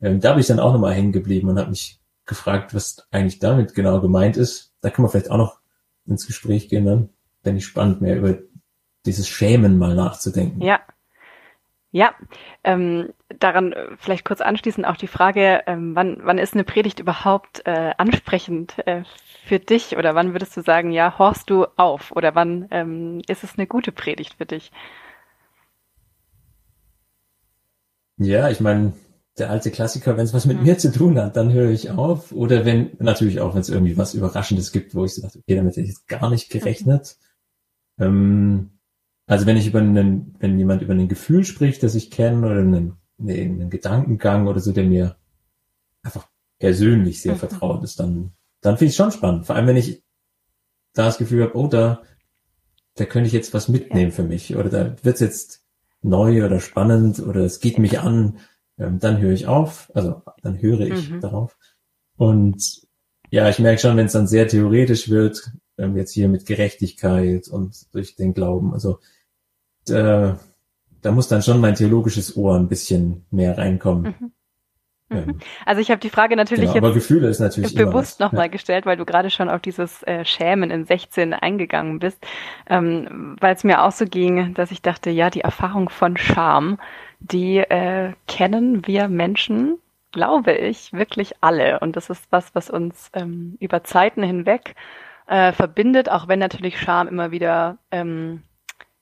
Ähm, 0.00 0.20
da 0.20 0.32
bin 0.32 0.40
ich 0.40 0.46
dann 0.46 0.60
auch 0.60 0.72
nochmal 0.72 0.94
hängen 0.94 1.12
geblieben 1.12 1.48
und 1.48 1.58
habe 1.58 1.70
mich 1.70 2.00
gefragt, 2.26 2.74
was 2.74 3.06
eigentlich 3.10 3.38
damit 3.38 3.74
genau 3.74 4.00
gemeint 4.00 4.36
ist. 4.36 4.72
Da 4.80 4.90
können 4.90 5.06
wir 5.06 5.10
vielleicht 5.10 5.30
auch 5.30 5.38
noch 5.38 5.60
ins 6.06 6.26
Gespräch 6.26 6.68
gehen 6.68 6.84
dann. 6.84 7.08
Fände 7.42 7.58
ich 7.58 7.66
spannend, 7.66 8.00
mehr 8.00 8.16
über 8.16 8.38
dieses 9.04 9.28
Schämen 9.28 9.78
mal 9.78 9.94
nachzudenken. 9.94 10.60
Ja. 10.62 10.80
Ja, 11.92 12.14
ähm, 12.62 13.14
daran 13.38 13.72
äh, 13.72 13.86
vielleicht 13.96 14.26
kurz 14.26 14.42
anschließend 14.42 14.86
auch 14.86 14.96
die 14.96 15.06
Frage, 15.06 15.62
ähm, 15.66 15.94
wann, 15.94 16.18
wann 16.24 16.36
ist 16.36 16.52
eine 16.52 16.64
Predigt 16.64 17.00
überhaupt 17.00 17.62
äh, 17.64 17.92
ansprechend 17.96 18.86
äh, 18.86 19.04
für 19.46 19.58
dich 19.58 19.96
oder 19.96 20.14
wann 20.14 20.34
würdest 20.34 20.54
du 20.58 20.60
sagen, 20.60 20.90
ja, 20.90 21.18
horchst 21.18 21.48
du 21.48 21.64
auf 21.76 22.12
oder 22.12 22.34
wann 22.34 22.66
ähm, 22.70 23.22
ist 23.28 23.44
es 23.44 23.56
eine 23.56 23.66
gute 23.66 23.92
Predigt 23.92 24.34
für 24.34 24.44
dich? 24.44 24.72
Ja, 28.18 28.50
ich 28.50 28.60
meine, 28.60 28.92
der 29.38 29.50
alte 29.50 29.70
Klassiker, 29.70 30.16
wenn 30.16 30.24
es 30.24 30.32
was 30.32 30.46
mit 30.46 30.58
mhm. 30.58 30.64
mir 30.64 30.78
zu 30.78 30.90
tun 30.90 31.18
hat, 31.18 31.36
dann 31.36 31.52
höre 31.52 31.70
ich 31.70 31.90
auf. 31.90 32.32
Oder 32.32 32.64
wenn, 32.64 32.96
natürlich 32.98 33.40
auch, 33.40 33.54
wenn 33.54 33.60
es 33.60 33.68
irgendwie 33.68 33.98
was 33.98 34.14
Überraschendes 34.14 34.72
gibt, 34.72 34.94
wo 34.94 35.04
ich 35.04 35.14
so 35.14 35.22
dachte, 35.22 35.38
okay, 35.38 35.56
damit 35.56 35.72
hätte 35.72 35.82
ich 35.82 35.88
jetzt 35.88 36.08
gar 36.08 36.30
nicht 36.30 36.50
gerechnet. 36.50 37.16
Mhm. 37.98 38.04
Ähm, 38.04 38.70
also 39.26 39.46
wenn 39.46 39.56
ich 39.56 39.66
über 39.66 39.80
einen, 39.80 40.36
wenn 40.38 40.58
jemand 40.58 40.82
über 40.82 40.94
ein 40.94 41.08
Gefühl 41.08 41.44
spricht, 41.44 41.82
das 41.82 41.94
ich 41.94 42.10
kenne, 42.10 42.46
oder 42.46 42.60
einen, 42.60 42.96
einen 43.18 43.70
Gedankengang 43.70 44.46
oder 44.46 44.60
so, 44.60 44.72
der 44.72 44.84
mir 44.84 45.16
einfach 46.02 46.28
persönlich 46.58 47.20
sehr 47.20 47.34
mhm. 47.34 47.38
vertraut 47.38 47.82
ist, 47.84 48.00
dann, 48.00 48.32
dann 48.62 48.78
finde 48.78 48.86
ich 48.86 48.92
es 48.92 48.96
schon 48.96 49.12
spannend. 49.12 49.46
Vor 49.46 49.56
allem, 49.56 49.66
wenn 49.66 49.76
ich 49.76 50.02
da 50.94 51.06
das 51.06 51.18
Gefühl 51.18 51.42
habe, 51.42 51.56
oh, 51.56 51.66
da, 51.66 52.02
da 52.94 53.04
könnte 53.04 53.26
ich 53.26 53.34
jetzt 53.34 53.52
was 53.52 53.68
mitnehmen 53.68 54.10
ja. 54.10 54.16
für 54.16 54.22
mich. 54.22 54.56
Oder 54.56 54.70
da 54.70 54.96
wird's 55.02 55.20
jetzt 55.20 55.64
neu 56.00 56.44
oder 56.44 56.60
spannend 56.60 57.20
oder 57.20 57.40
es 57.40 57.60
geht 57.60 57.78
mich 57.78 57.98
an 57.98 58.38
ähm, 58.78 58.98
dann 58.98 59.18
höre 59.18 59.32
ich 59.32 59.46
auf, 59.46 59.90
also 59.94 60.22
dann 60.42 60.60
höre 60.60 60.80
ich 60.80 61.10
mhm. 61.10 61.20
darauf. 61.20 61.56
Und 62.16 62.82
ja, 63.30 63.48
ich 63.48 63.58
merke 63.58 63.80
schon, 63.80 63.96
wenn 63.96 64.06
es 64.06 64.12
dann 64.12 64.26
sehr 64.26 64.48
theoretisch 64.48 65.08
wird, 65.08 65.50
ähm, 65.78 65.96
jetzt 65.96 66.12
hier 66.12 66.28
mit 66.28 66.46
Gerechtigkeit 66.46 67.48
und 67.48 67.92
durch 67.94 68.16
den 68.16 68.34
Glauben, 68.34 68.72
also 68.72 68.98
da, 69.86 70.38
da 71.02 71.12
muss 71.12 71.28
dann 71.28 71.42
schon 71.42 71.60
mein 71.60 71.74
theologisches 71.74 72.36
Ohr 72.36 72.56
ein 72.56 72.68
bisschen 72.68 73.26
mehr 73.30 73.56
reinkommen. 73.58 74.14
Mhm. 74.18 74.32
Mhm. 75.08 75.38
Also 75.64 75.80
ich 75.80 75.90
habe 75.90 76.00
die 76.00 76.10
Frage 76.10 76.34
natürlich 76.34 76.72
genau, 76.72 76.88
jetzt 76.88 77.38
natürlich 77.38 77.74
bewusst 77.76 78.18
nochmal 78.18 78.46
ja. 78.46 78.50
gestellt, 78.50 78.86
weil 78.86 78.96
du 78.96 79.04
gerade 79.04 79.30
schon 79.30 79.48
auf 79.48 79.60
dieses 79.60 80.02
äh, 80.02 80.24
Schämen 80.24 80.72
in 80.72 80.84
16 80.84 81.32
eingegangen 81.32 82.00
bist, 82.00 82.18
ähm, 82.68 83.36
weil 83.40 83.54
es 83.54 83.62
mir 83.62 83.84
auch 83.84 83.92
so 83.92 84.04
ging, 84.04 84.52
dass 84.54 84.72
ich 84.72 84.82
dachte, 84.82 85.10
ja, 85.10 85.30
die 85.30 85.42
Erfahrung 85.42 85.90
von 85.90 86.16
Scham, 86.16 86.78
die 87.20 87.58
äh, 87.58 88.12
kennen 88.26 88.86
wir 88.86 89.08
Menschen, 89.08 89.78
glaube 90.12 90.52
ich, 90.52 90.92
wirklich 90.92 91.34
alle. 91.40 91.80
Und 91.80 91.96
das 91.96 92.10
ist 92.10 92.26
was, 92.30 92.54
was 92.54 92.70
uns 92.70 93.10
ähm, 93.14 93.56
über 93.60 93.84
Zeiten 93.84 94.22
hinweg 94.22 94.74
äh, 95.26 95.52
verbindet, 95.52 96.10
auch 96.10 96.28
wenn 96.28 96.38
natürlich 96.38 96.80
Scham 96.80 97.08
immer 97.08 97.30
wieder 97.30 97.78
ähm, 97.90 98.42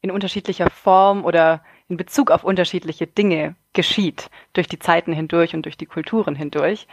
in 0.00 0.10
unterschiedlicher 0.10 0.70
Form 0.70 1.24
oder 1.24 1.62
in 1.88 1.96
Bezug 1.96 2.30
auf 2.30 2.44
unterschiedliche 2.44 3.06
Dinge 3.06 3.56
geschieht, 3.72 4.30
durch 4.52 4.68
die 4.68 4.78
Zeiten 4.78 5.12
hindurch 5.12 5.54
und 5.54 5.64
durch 5.64 5.76
die 5.76 5.86
Kulturen 5.86 6.34
hindurch. 6.34 6.86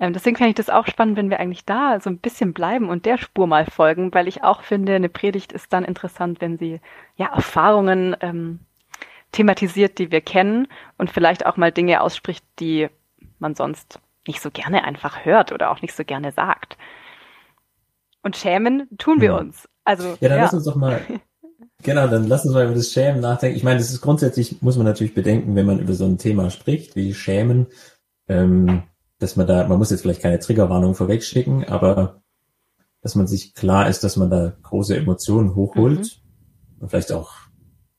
Ähm, 0.00 0.12
deswegen 0.12 0.36
fände 0.36 0.50
ich 0.50 0.54
das 0.54 0.70
auch 0.70 0.86
spannend, 0.86 1.16
wenn 1.16 1.30
wir 1.30 1.40
eigentlich 1.40 1.64
da 1.64 2.00
so 2.00 2.08
ein 2.08 2.18
bisschen 2.18 2.52
bleiben 2.52 2.88
und 2.88 3.04
der 3.04 3.18
Spur 3.18 3.46
mal 3.46 3.66
folgen, 3.66 4.14
weil 4.14 4.28
ich 4.28 4.44
auch 4.44 4.62
finde, 4.62 4.94
eine 4.94 5.08
Predigt 5.08 5.52
ist 5.52 5.72
dann 5.72 5.84
interessant, 5.84 6.40
wenn 6.40 6.56
sie 6.56 6.80
ja 7.16 7.26
Erfahrungen 7.34 8.16
ähm, 8.20 8.60
thematisiert, 9.32 9.98
die 9.98 10.10
wir 10.10 10.20
kennen 10.20 10.68
und 10.96 11.10
vielleicht 11.10 11.46
auch 11.46 11.56
mal 11.56 11.72
Dinge 11.72 12.00
ausspricht, 12.00 12.44
die 12.58 12.88
man 13.38 13.54
sonst 13.54 14.00
nicht 14.26 14.40
so 14.40 14.50
gerne 14.50 14.84
einfach 14.84 15.24
hört 15.24 15.52
oder 15.52 15.70
auch 15.70 15.82
nicht 15.82 15.94
so 15.94 16.04
gerne 16.04 16.32
sagt. 16.32 16.76
Und 18.22 18.36
schämen 18.36 18.88
tun 18.98 19.20
wir 19.20 19.30
ja. 19.30 19.38
uns. 19.38 19.68
Also 19.84 20.16
ja, 20.20 20.28
dann 20.28 20.38
ja. 20.38 20.44
lass 20.44 20.54
uns 20.54 20.64
doch 20.64 20.76
mal 20.76 21.00
Genau, 21.82 22.08
dann 22.08 22.26
lass 22.26 22.44
uns 22.44 22.54
mal 22.54 22.64
über 22.64 22.74
das 22.74 22.90
Schämen 22.90 23.20
nachdenken. 23.20 23.56
Ich 23.56 23.62
meine, 23.62 23.78
das 23.78 23.90
ist 23.90 24.00
grundsätzlich, 24.00 24.62
muss 24.62 24.76
man 24.76 24.86
natürlich 24.86 25.14
bedenken, 25.14 25.54
wenn 25.54 25.66
man 25.66 25.78
über 25.78 25.94
so 25.94 26.04
ein 26.04 26.18
Thema 26.18 26.50
spricht, 26.50 26.96
wie 26.96 27.14
Schämen, 27.14 27.68
ähm, 28.26 28.82
dass 29.18 29.36
man 29.36 29.46
da, 29.46 29.66
man 29.68 29.78
muss 29.78 29.90
jetzt 29.90 30.02
vielleicht 30.02 30.22
keine 30.22 30.40
Triggerwarnung 30.40 30.94
vorwegschicken, 30.96 31.64
aber 31.68 32.20
dass 33.00 33.14
man 33.14 33.28
sich 33.28 33.54
klar 33.54 33.88
ist, 33.88 34.02
dass 34.02 34.16
man 34.16 34.28
da 34.28 34.56
große 34.62 34.96
Emotionen 34.96 35.54
hochholt 35.54 36.00
mhm. 36.00 36.80
und 36.80 36.88
vielleicht 36.88 37.12
auch 37.12 37.32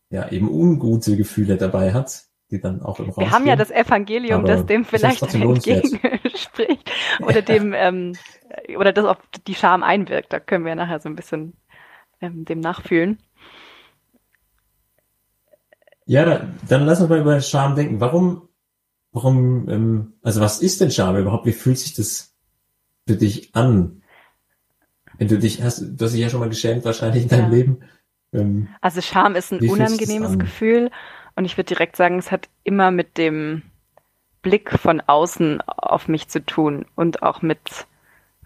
ja 0.09 0.29
eben 0.29 0.49
ungute 0.49 1.17
Gefühle 1.17 1.57
dabei 1.57 1.93
hat, 1.93 2.25
die 2.51 2.59
dann 2.59 2.81
auch 2.81 2.99
im 2.99 3.09
Raum 3.09 3.23
Wir 3.23 3.31
haben 3.31 3.45
ja 3.45 3.55
das 3.55 3.71
Evangelium, 3.71 4.45
das 4.45 4.65
dem 4.65 4.85
vielleicht 4.85 5.21
entgegenspricht 5.21 6.91
oder 7.21 7.41
dem 7.41 7.73
ähm, 7.75 8.15
oder 8.75 8.91
das 8.91 9.05
auf 9.05 9.17
die 9.47 9.55
Scham 9.55 9.83
einwirkt. 9.83 10.33
Da 10.33 10.39
können 10.39 10.65
wir 10.65 10.75
nachher 10.75 10.99
so 10.99 11.09
ein 11.09 11.15
bisschen 11.15 11.53
ähm, 12.21 12.45
dem 12.45 12.59
nachfühlen. 12.59 13.19
Ja, 16.05 16.25
dann, 16.25 16.55
dann 16.67 16.85
lass 16.85 17.01
uns 17.01 17.09
mal 17.09 17.19
über 17.19 17.39
Scham 17.39 17.75
denken. 17.75 18.01
Warum, 18.01 18.49
warum, 19.11 19.69
ähm, 19.69 20.13
also 20.23 20.41
was 20.41 20.59
ist 20.59 20.81
denn 20.81 20.89
Scham 20.89 21.15
überhaupt? 21.15 21.45
Wie 21.45 21.51
fühlt 21.51 21.77
sich 21.77 21.93
das 21.93 22.35
für 23.07 23.15
dich 23.15 23.53
an? 23.53 24.01
Wenn 25.19 25.27
du 25.27 25.37
dich 25.37 25.61
hast, 25.61 25.81
du 25.81 26.05
hast 26.05 26.13
dich 26.13 26.21
ja 26.21 26.29
schon 26.29 26.39
mal 26.39 26.49
geschämt 26.49 26.83
wahrscheinlich 26.85 27.23
in 27.23 27.29
deinem 27.29 27.51
ja. 27.51 27.57
Leben. 27.57 27.79
Ähm, 28.33 28.69
also 28.81 29.01
Scham 29.01 29.35
ist 29.35 29.51
ein 29.51 29.67
unangenehmes 29.69 30.37
Gefühl 30.37 30.91
und 31.35 31.45
ich 31.45 31.57
würde 31.57 31.73
direkt 31.73 31.95
sagen, 31.95 32.17
es 32.17 32.31
hat 32.31 32.49
immer 32.63 32.91
mit 32.91 33.17
dem 33.17 33.63
Blick 34.41 34.71
von 34.71 35.01
außen 35.01 35.61
auf 35.61 36.07
mich 36.07 36.27
zu 36.27 36.45
tun 36.45 36.85
und 36.95 37.23
auch 37.23 37.41
mit 37.41 37.87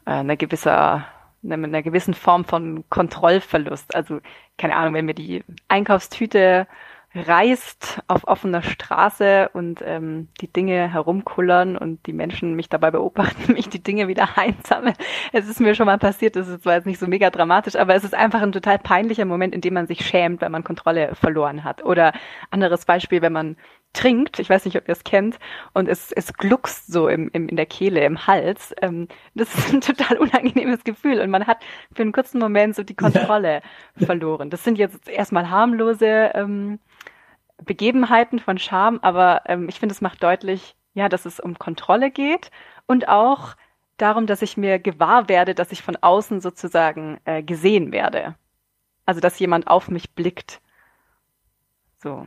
äh, 0.05 0.11
einer 0.11 0.37
gewisser 0.37 1.07
mit 1.41 1.61
einer 1.61 1.83
gewissen 1.83 2.13
Form 2.13 2.45
von 2.45 2.85
Kontrollverlust. 2.89 3.93
Also 3.95 4.21
keine 4.57 4.77
Ahnung, 4.77 4.93
wenn 4.93 5.05
mir 5.05 5.13
die 5.13 5.43
Einkaufstüte 5.67 6.67
reißt 7.15 8.01
auf 8.07 8.27
offener 8.27 8.63
Straße 8.63 9.49
und 9.53 9.81
ähm, 9.85 10.29
die 10.41 10.51
Dinge 10.51 10.91
herumkullern 10.91 11.77
und 11.77 12.05
die 12.07 12.13
Menschen 12.13 12.55
mich 12.55 12.69
dabei 12.69 12.91
beobachten, 12.91 13.53
mich 13.53 13.69
die 13.69 13.83
Dinge 13.83 14.07
wieder 14.07 14.37
einsammeln. 14.37 14.95
Es 15.31 15.47
ist 15.47 15.59
mir 15.59 15.75
schon 15.75 15.85
mal 15.85 15.99
passiert, 15.99 16.35
das 16.35 16.47
ist 16.47 16.63
zwar 16.63 16.75
jetzt 16.75 16.85
nicht 16.85 16.99
so 16.99 17.07
mega 17.07 17.29
dramatisch, 17.29 17.75
aber 17.75 17.95
es 17.95 18.03
ist 18.03 18.15
einfach 18.15 18.41
ein 18.41 18.51
total 18.51 18.79
peinlicher 18.79 19.25
Moment, 19.25 19.53
in 19.53 19.61
dem 19.61 19.75
man 19.75 19.87
sich 19.87 20.05
schämt, 20.05 20.41
wenn 20.41 20.51
man 20.51 20.63
Kontrolle 20.63 21.13
verloren 21.15 21.63
hat. 21.63 21.83
Oder 21.83 22.13
anderes 22.49 22.85
Beispiel, 22.85 23.21
wenn 23.21 23.33
man 23.33 23.57
trinkt, 23.93 24.39
ich 24.39 24.49
weiß 24.49 24.65
nicht, 24.65 24.75
ob 24.77 24.87
ihr 24.87 24.93
es 24.93 25.03
kennt, 25.03 25.39
und 25.73 25.87
es, 25.87 26.11
es 26.11 26.33
gluckst 26.33 26.91
so 26.91 27.07
im, 27.07 27.29
im, 27.33 27.47
in 27.47 27.55
der 27.55 27.65
Kehle, 27.65 28.03
im 28.03 28.27
Hals. 28.27 28.73
Ähm, 28.81 29.07
das 29.35 29.53
ist 29.55 29.73
ein 29.73 29.81
total 29.81 30.17
unangenehmes 30.17 30.83
Gefühl 30.83 31.19
und 31.21 31.29
man 31.29 31.47
hat 31.47 31.63
für 31.93 32.01
einen 32.01 32.11
kurzen 32.11 32.39
Moment 32.39 32.75
so 32.75 32.83
die 32.83 32.95
Kontrolle 32.95 33.61
ja. 33.95 34.05
verloren. 34.05 34.49
Das 34.49 34.63
sind 34.63 34.77
jetzt 34.77 35.07
erstmal 35.07 35.49
harmlose 35.49 36.31
ähm, 36.33 36.79
Begebenheiten 37.63 38.39
von 38.39 38.57
Scham, 38.57 38.99
aber 39.01 39.43
ähm, 39.45 39.69
ich 39.69 39.79
finde, 39.79 39.93
es 39.93 40.01
macht 40.01 40.23
deutlich, 40.23 40.75
ja, 40.93 41.07
dass 41.07 41.25
es 41.25 41.39
um 41.39 41.57
Kontrolle 41.57 42.11
geht 42.11 42.51
und 42.87 43.07
auch 43.07 43.55
darum, 43.97 44.27
dass 44.27 44.41
ich 44.41 44.57
mir 44.57 44.79
gewahr 44.79 45.29
werde, 45.29 45.55
dass 45.55 45.71
ich 45.71 45.81
von 45.81 45.95
außen 45.95 46.41
sozusagen 46.41 47.19
äh, 47.25 47.43
gesehen 47.43 47.91
werde. 47.91 48.35
Also, 49.05 49.19
dass 49.21 49.39
jemand 49.39 49.67
auf 49.67 49.89
mich 49.89 50.11
blickt. 50.11 50.61
So. 52.01 52.25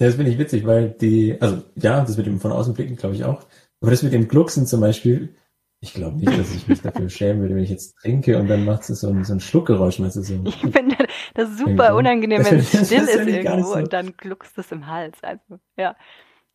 Ja, 0.00 0.06
das 0.06 0.16
finde 0.16 0.30
ich 0.30 0.38
witzig, 0.38 0.66
weil 0.66 0.88
die, 0.88 1.36
also 1.40 1.62
ja, 1.76 2.00
das 2.00 2.16
mit 2.16 2.26
dem 2.26 2.40
von 2.40 2.52
außen 2.52 2.72
blicken, 2.72 2.96
glaube 2.96 3.14
ich 3.14 3.24
auch. 3.24 3.44
Aber 3.82 3.90
das 3.90 4.02
mit 4.02 4.14
dem 4.14 4.28
Glucksen 4.28 4.66
zum 4.66 4.80
Beispiel, 4.80 5.36
ich 5.80 5.92
glaube 5.92 6.16
nicht, 6.16 6.38
dass 6.38 6.54
ich 6.54 6.66
mich 6.66 6.80
dafür 6.80 7.10
schämen 7.10 7.42
würde, 7.42 7.54
wenn 7.54 7.62
ich 7.62 7.70
jetzt 7.70 7.96
trinke 7.98 8.38
und 8.38 8.48
dann 8.48 8.64
macht 8.64 8.88
es 8.88 9.00
so 9.00 9.08
ein, 9.08 9.24
so 9.24 9.34
ein 9.34 9.40
Schluckgeräusch. 9.40 9.98
Meinst 9.98 10.16
du, 10.16 10.22
so 10.22 10.40
ich 10.44 10.56
finde 10.56 10.96
das 11.34 11.58
super 11.58 11.94
unangenehm, 11.94 12.44
wenn 12.44 12.58
es 12.58 12.68
still 12.68 13.02
ist 13.02 13.26
irgendwo 13.26 13.72
so. 13.72 13.74
und 13.74 13.92
dann 13.92 14.14
gluckst 14.16 14.56
es 14.56 14.72
im 14.72 14.86
Hals. 14.86 15.18
Also, 15.22 15.58
ja. 15.76 15.94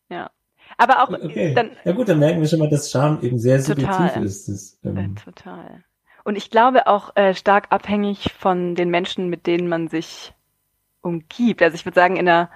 Ja. 0.10 0.32
Aber 0.78 1.04
auch 1.04 1.10
okay. 1.10 1.54
dann. 1.54 1.72
Ja 1.84 1.92
gut, 1.92 2.10
dann 2.10 2.18
merken 2.18 2.42
wir 2.42 2.48
schon 2.48 2.60
mal, 2.60 2.70
dass 2.70 2.90
Scham 2.90 3.22
eben 3.22 3.38
sehr 3.38 3.62
subjektiv 3.62 4.16
ist. 4.18 4.48
Das, 4.48 4.80
ähm, 4.84 4.98
äh, 4.98 5.24
total. 5.24 5.84
Und 6.24 6.36
ich 6.36 6.50
glaube 6.50 6.88
auch 6.88 7.16
äh, 7.16 7.36
stark 7.36 7.68
abhängig 7.70 8.34
von 8.34 8.74
den 8.74 8.90
Menschen, 8.90 9.30
mit 9.30 9.46
denen 9.46 9.68
man 9.68 9.88
sich 9.88 10.34
umgibt. 11.02 11.62
Also 11.62 11.76
ich 11.76 11.86
würde 11.86 11.96
sagen, 11.96 12.16
in 12.16 12.28
einer 12.28 12.50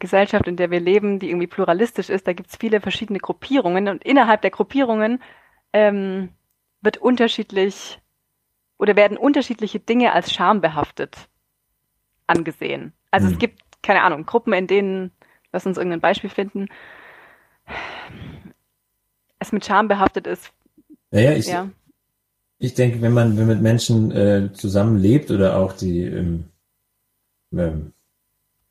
Gesellschaft, 0.00 0.48
in 0.48 0.56
der 0.56 0.70
wir 0.70 0.80
leben, 0.80 1.20
die 1.20 1.28
irgendwie 1.28 1.46
pluralistisch 1.46 2.10
ist, 2.10 2.26
da 2.26 2.32
gibt 2.32 2.50
es 2.50 2.56
viele 2.56 2.80
verschiedene 2.80 3.20
Gruppierungen 3.20 3.88
und 3.88 4.02
innerhalb 4.02 4.42
der 4.42 4.50
Gruppierungen 4.50 5.22
ähm, 5.72 6.30
wird 6.80 6.96
unterschiedlich 6.96 8.00
oder 8.78 8.96
werden 8.96 9.16
unterschiedliche 9.16 9.78
Dinge 9.78 10.12
als 10.12 10.32
schambehaftet 10.32 11.28
angesehen. 12.26 12.92
Also 13.10 13.26
hm. 13.26 13.34
es 13.34 13.38
gibt, 13.38 13.62
keine 13.82 14.02
Ahnung, 14.02 14.26
Gruppen, 14.26 14.52
in 14.52 14.66
denen, 14.66 15.12
lass 15.52 15.66
uns 15.66 15.76
irgendein 15.76 16.00
Beispiel 16.00 16.30
finden, 16.30 16.68
es 19.38 19.52
mit 19.52 19.64
Scham 19.64 19.88
behaftet 19.88 20.26
ist. 20.26 20.52
Naja, 21.10 21.32
ich, 21.32 21.46
ja. 21.46 21.68
ich 22.58 22.74
denke, 22.74 23.02
wenn 23.02 23.12
man, 23.12 23.36
wenn 23.36 23.46
mit 23.46 23.60
Menschen 23.60 24.10
äh, 24.12 24.52
zusammenlebt 24.52 25.30
oder 25.30 25.56
auch 25.56 25.72
die 25.72 26.04
ähm, 26.04 26.44
ähm, 27.52 27.92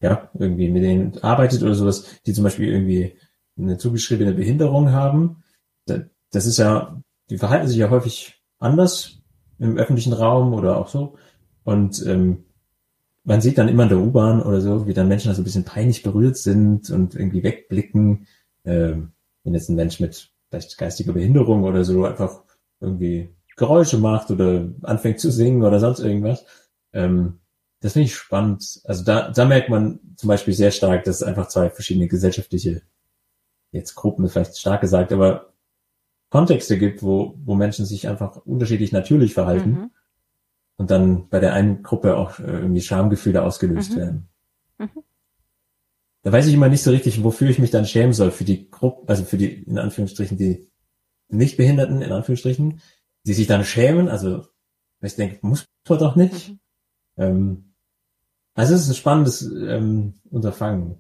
ja, 0.01 0.29
irgendwie 0.33 0.69
mit 0.69 0.83
denen 0.83 1.17
arbeitet 1.19 1.61
oder 1.63 1.75
sowas, 1.75 2.05
die 2.25 2.33
zum 2.33 2.43
Beispiel 2.43 2.69
irgendwie 2.69 3.17
eine 3.57 3.77
zugeschriebene 3.77 4.33
Behinderung 4.33 4.91
haben, 4.91 5.43
das 6.31 6.45
ist 6.45 6.57
ja, 6.57 7.01
die 7.29 7.37
verhalten 7.37 7.67
sich 7.67 7.77
ja 7.77 7.89
häufig 7.89 8.41
anders 8.59 9.19
im 9.57 9.77
öffentlichen 9.77 10.13
Raum 10.13 10.53
oder 10.53 10.77
auch 10.77 10.87
so. 10.87 11.17
Und 11.63 12.05
ähm, 12.05 12.45
man 13.23 13.41
sieht 13.41 13.57
dann 13.57 13.67
immer 13.67 13.83
in 13.83 13.89
der 13.89 13.99
U-Bahn 13.99 14.41
oder 14.41 14.61
so, 14.61 14.87
wie 14.87 14.93
dann 14.93 15.07
Menschen 15.07 15.33
so 15.33 15.41
ein 15.41 15.43
bisschen 15.43 15.65
peinlich 15.65 16.03
berührt 16.03 16.37
sind 16.37 16.89
und 16.89 17.15
irgendwie 17.15 17.43
wegblicken. 17.43 18.27
Ähm, 18.65 19.11
wenn 19.43 19.53
jetzt 19.53 19.69
ein 19.69 19.75
Mensch 19.75 19.99
mit 19.99 20.31
vielleicht 20.49 20.77
geistiger 20.77 21.13
Behinderung 21.13 21.63
oder 21.63 21.83
so 21.83 22.05
einfach 22.05 22.43
irgendwie 22.79 23.29
Geräusche 23.55 23.97
macht 23.97 24.31
oder 24.31 24.69
anfängt 24.83 25.19
zu 25.19 25.31
singen 25.31 25.63
oder 25.63 25.79
sonst 25.79 25.99
irgendwas. 25.99 26.45
Ähm, 26.93 27.39
das 27.81 27.93
finde 27.93 28.07
ich 28.07 28.15
spannend. 28.15 28.81
Also 28.83 29.03
da, 29.03 29.31
da 29.31 29.45
merkt 29.45 29.69
man 29.69 29.99
zum 30.17 30.27
Beispiel 30.27 30.53
sehr 30.53 30.71
stark, 30.71 31.05
dass 31.05 31.17
es 31.17 31.23
einfach 31.23 31.47
zwei 31.47 31.69
verschiedene 31.69 32.07
gesellschaftliche, 32.07 32.81
jetzt 33.71 33.95
Gruppen 33.95 34.25
ist 34.25 34.33
vielleicht 34.33 34.57
stark 34.57 34.81
gesagt, 34.81 35.13
aber 35.13 35.53
Kontexte 36.29 36.77
gibt, 36.77 37.01
wo, 37.01 37.35
wo 37.43 37.55
Menschen 37.55 37.85
sich 37.85 38.07
einfach 38.07 38.37
unterschiedlich 38.45 38.91
natürlich 38.91 39.33
verhalten 39.33 39.69
mhm. 39.69 39.91
und 40.77 40.91
dann 40.91 41.29
bei 41.29 41.39
der 41.39 41.53
einen 41.53 41.81
Gruppe 41.81 42.17
auch 42.17 42.39
äh, 42.39 42.43
irgendwie 42.43 42.81
Schamgefühle 42.81 43.43
ausgelöst 43.43 43.93
mhm. 43.93 43.97
werden. 43.97 44.29
Mhm. 44.77 44.89
Da 46.21 46.31
weiß 46.33 46.47
ich 46.47 46.53
immer 46.53 46.67
nicht 46.67 46.83
so 46.83 46.91
richtig, 46.91 47.23
wofür 47.23 47.49
ich 47.49 47.59
mich 47.59 47.71
dann 47.71 47.85
schämen 47.85 48.13
soll. 48.13 48.31
Für 48.31 48.43
die 48.43 48.69
Gruppe, 48.69 49.07
also 49.07 49.23
für 49.23 49.37
die, 49.37 49.63
in 49.63 49.77
Anführungsstrichen, 49.77 50.37
die 50.37 50.69
Nichtbehinderten, 51.29 52.01
in 52.01 52.11
Anführungsstrichen, 52.11 52.81
die 53.25 53.33
sich 53.33 53.47
dann 53.47 53.63
schämen, 53.63 54.09
also 54.09 54.45
ich 55.01 55.15
denke, 55.15 55.39
muss 55.41 55.65
man 55.87 55.99
doch 55.99 56.15
nicht. 56.17 56.49
Mhm. 56.49 56.59
Ähm, 57.17 57.68
also 58.59 58.75
es 58.75 58.81
ist 58.81 58.89
ein 58.89 58.95
spannendes 58.95 59.41
ähm, 59.41 60.15
Unterfangen. 60.29 60.97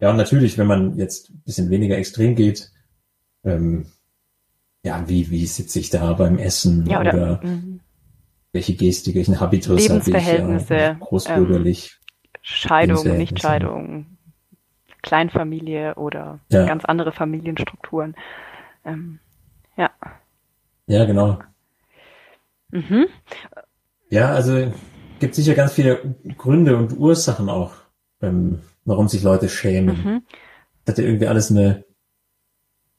Ja, 0.00 0.08
und 0.10 0.16
natürlich, 0.16 0.56
wenn 0.56 0.66
man 0.66 0.96
jetzt 0.96 1.28
ein 1.28 1.42
bisschen 1.44 1.68
weniger 1.68 1.98
extrem 1.98 2.34
geht, 2.34 2.70
ähm, 3.44 3.84
ja, 4.82 5.06
wie, 5.08 5.30
wie 5.30 5.44
sitze 5.44 5.78
ich 5.78 5.90
da 5.90 6.14
beim 6.14 6.38
Essen 6.38 6.86
ja, 6.86 7.00
oder, 7.00 7.12
oder 7.12 7.40
mhm. 7.44 7.80
welche 8.52 8.74
Gestik, 8.74 9.14
welchen 9.14 9.38
Habitus 9.38 9.78
Lebensverhältnisse, 9.82 10.74
ich, 10.74 10.80
ja, 10.80 10.94
großbürgerlich. 10.94 11.98
Ähm, 12.00 12.30
Scheidung, 12.40 13.16
Nichtscheidung, 13.18 14.06
Kleinfamilie 15.02 15.96
oder 15.96 16.40
ja. 16.48 16.64
ganz 16.64 16.86
andere 16.86 17.12
Familienstrukturen. 17.12 18.16
Ähm, 18.86 19.18
ja. 19.76 19.90
Ja, 20.86 21.04
genau. 21.04 21.40
Mhm. 22.70 23.06
Ja, 24.08 24.32
also 24.32 24.72
gibt 25.22 25.36
sicher 25.36 25.54
ganz 25.54 25.72
viele 25.72 26.16
Gründe 26.36 26.76
und 26.76 26.98
Ursachen 26.98 27.48
auch, 27.48 27.74
ähm, 28.20 28.58
warum 28.84 29.06
sich 29.06 29.22
Leute 29.22 29.48
schämen. 29.48 30.04
Mhm. 30.04 30.22
Hat 30.84 30.98
ja 30.98 31.04
irgendwie 31.04 31.28
alles 31.28 31.52
eine 31.52 31.84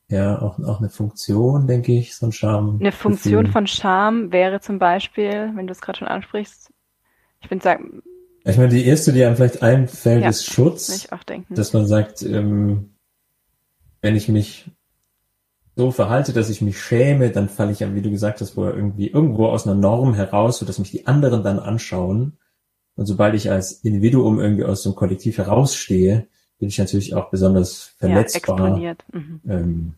ja, 0.07 0.41
auch, 0.41 0.57
auch 0.59 0.79
eine 0.79 0.89
Funktion, 0.89 1.67
denke 1.67 1.91
ich, 1.91 2.15
so 2.15 2.27
ein 2.27 2.31
Charme. 2.31 2.77
Eine 2.79 2.93
Funktion 2.93 3.47
von 3.47 3.67
Charme 3.67 4.31
wäre 4.31 4.61
zum 4.61 4.79
Beispiel, 4.79 5.51
wenn 5.55 5.67
du 5.67 5.71
es 5.71 5.81
gerade 5.81 5.99
schon 5.99 6.07
ansprichst, 6.07 6.71
ich 7.41 7.51
würde 7.51 7.63
sagen. 7.63 8.03
Ich 8.45 8.57
meine, 8.57 8.69
die 8.69 8.85
erste, 8.85 9.11
die 9.11 9.25
einem 9.25 9.35
vielleicht 9.35 9.61
einfällt, 9.61 10.23
ja, 10.23 10.29
ist 10.29 10.45
Schutz. 10.45 11.07
Dass 11.49 11.73
man 11.73 11.87
sagt, 11.87 12.21
ähm, 12.21 12.95
wenn 14.01 14.15
ich 14.15 14.29
mich 14.29 14.71
so 15.75 15.91
verhalte, 15.91 16.33
dass 16.33 16.49
ich 16.49 16.61
mich 16.61 16.79
schäme, 16.79 17.31
dann 17.31 17.49
falle 17.49 17.71
ich 17.71 17.79
ja, 17.79 17.93
wie 17.95 18.01
du 18.01 18.11
gesagt 18.11 18.41
hast, 18.41 18.55
wo 18.55 18.65
irgendwie 18.65 19.07
irgendwo 19.07 19.47
aus 19.47 19.65
einer 19.65 19.75
Norm 19.75 20.13
heraus, 20.13 20.59
so 20.59 20.65
dass 20.65 20.79
mich 20.79 20.91
die 20.91 21.07
anderen 21.07 21.43
dann 21.43 21.59
anschauen. 21.59 22.37
Und 22.95 23.07
sobald 23.07 23.33
ich 23.33 23.49
als 23.49 23.71
Individuum 23.71 24.39
irgendwie 24.39 24.65
aus 24.65 24.85
einem 24.85 24.95
Kollektiv 24.95 25.39
herausstehe, 25.39 26.27
bin 26.59 26.69
ich 26.69 26.77
natürlich 26.77 27.15
auch 27.15 27.31
besonders 27.31 27.95
verletzbar. 27.97 28.59
Ja, 28.59 28.65
exponiert. 28.65 29.05
Mhm. 29.11 29.41
Ähm, 29.47 29.93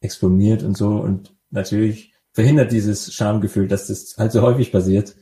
exponiert 0.00 0.62
und 0.64 0.76
so. 0.76 0.88
Und 0.88 1.36
natürlich 1.50 2.12
verhindert 2.32 2.72
dieses 2.72 3.14
Schamgefühl, 3.14 3.68
dass 3.68 3.86
das 3.86 4.16
halt 4.18 4.32
so 4.32 4.42
häufig 4.42 4.72
passiert. 4.72 5.14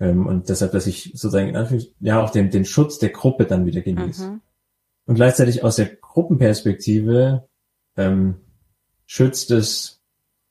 Ähm, 0.00 0.26
und 0.26 0.48
deshalb, 0.48 0.72
dass 0.72 0.88
ich 0.88 1.12
sozusagen 1.14 1.48
in 1.48 1.56
Anführungszeichen, 1.56 2.04
ja 2.04 2.22
auch 2.22 2.30
den, 2.30 2.50
den 2.50 2.64
Schutz 2.64 2.98
der 2.98 3.10
Gruppe 3.10 3.44
dann 3.44 3.64
wieder 3.64 3.80
genieße. 3.80 4.28
Mhm. 4.28 4.40
Und 5.06 5.14
gleichzeitig 5.14 5.62
aus 5.62 5.76
der 5.76 5.86
Gruppenperspektive 5.86 7.48
ähm, 7.96 8.36
schützt 9.06 9.50
es, 9.50 10.02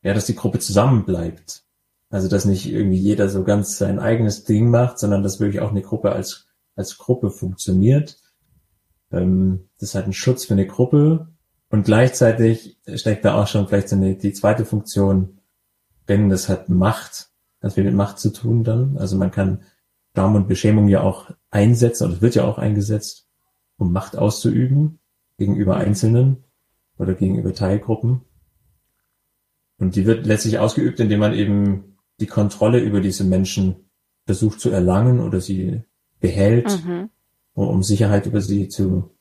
ja, 0.01 0.13
dass 0.13 0.25
die 0.25 0.35
Gruppe 0.35 0.59
zusammenbleibt. 0.59 1.63
Also 2.09 2.27
dass 2.27 2.45
nicht 2.45 2.71
irgendwie 2.71 2.97
jeder 2.97 3.27
so 3.29 3.43
ganz 3.43 3.77
sein 3.77 3.99
eigenes 3.99 4.43
Ding 4.43 4.69
macht, 4.69 4.99
sondern 4.99 5.23
dass 5.23 5.39
wirklich 5.39 5.61
auch 5.61 5.71
eine 5.71 5.81
Gruppe 5.81 6.11
als, 6.11 6.45
als 6.75 6.97
Gruppe 6.97 7.31
funktioniert. 7.31 8.19
Ähm, 9.11 9.69
das 9.79 9.89
ist 9.89 9.95
halt 9.95 10.07
ein 10.07 10.13
Schutz 10.13 10.45
für 10.45 10.53
eine 10.53 10.67
Gruppe 10.67 11.29
und 11.69 11.85
gleichzeitig 11.85 12.77
steckt 12.93 13.25
da 13.25 13.41
auch 13.41 13.47
schon 13.47 13.67
vielleicht 13.67 13.89
so 13.89 13.95
eine, 13.95 14.15
die 14.15 14.33
zweite 14.33 14.63
Funktion 14.63 15.39
drin, 16.05 16.29
das 16.29 16.47
hat 16.47 16.69
Macht, 16.69 17.31
ganz 17.61 17.73
viel 17.73 17.83
mit 17.83 17.95
Macht 17.95 18.19
zu 18.19 18.31
tun 18.31 18.63
dann. 18.63 18.97
Also 18.99 19.17
man 19.17 19.31
kann 19.31 19.63
Scham 20.15 20.35
und 20.35 20.47
Beschämung 20.47 20.87
ja 20.87 21.01
auch 21.01 21.31
einsetzen, 21.49 22.11
es 22.11 22.21
wird 22.21 22.35
ja 22.35 22.45
auch 22.45 22.59
eingesetzt, 22.59 23.27
um 23.77 23.91
Macht 23.91 24.15
auszuüben 24.15 24.99
gegenüber 25.37 25.77
Einzelnen 25.77 26.43
oder 26.99 27.15
gegenüber 27.15 27.55
Teilgruppen. 27.55 28.21
Und 29.83 29.97
die 29.97 30.05
wird 30.05 30.25
letztlich 30.25 30.59
ausgeübt, 30.59 31.01
indem 31.01 31.19
man 31.19 31.33
eben 31.33 31.97
die 32.21 32.25
Kontrolle 32.25 32.79
über 32.79 33.01
diese 33.01 33.25
Menschen 33.25 33.89
versucht 34.25 34.61
zu 34.61 34.69
erlangen 34.69 35.19
oder 35.19 35.41
sie 35.41 35.81
behält, 36.21 36.85
mhm. 36.85 37.09
um 37.53 37.83
Sicherheit 37.83 38.25
über 38.25 38.39
sie 38.39 38.69
zu 38.69 39.13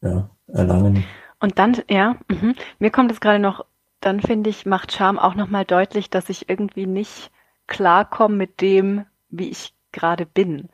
ja, 0.00 0.30
erlangen. 0.46 1.02
Und 1.40 1.58
dann, 1.58 1.76
ja, 1.90 2.16
mh, 2.28 2.54
mir 2.78 2.90
kommt 2.92 3.10
es 3.10 3.18
gerade 3.18 3.40
noch, 3.40 3.64
dann 3.98 4.20
finde 4.20 4.48
ich, 4.48 4.64
macht 4.64 4.92
Scham 4.92 5.18
auch 5.18 5.34
nochmal 5.34 5.64
deutlich, 5.64 6.08
dass 6.08 6.28
ich 6.28 6.48
irgendwie 6.48 6.86
nicht 6.86 7.32
klarkomme 7.66 8.36
mit 8.36 8.60
dem, 8.60 9.06
wie 9.28 9.48
ich 9.48 9.74
gerade 9.90 10.24
bin. 10.24 10.68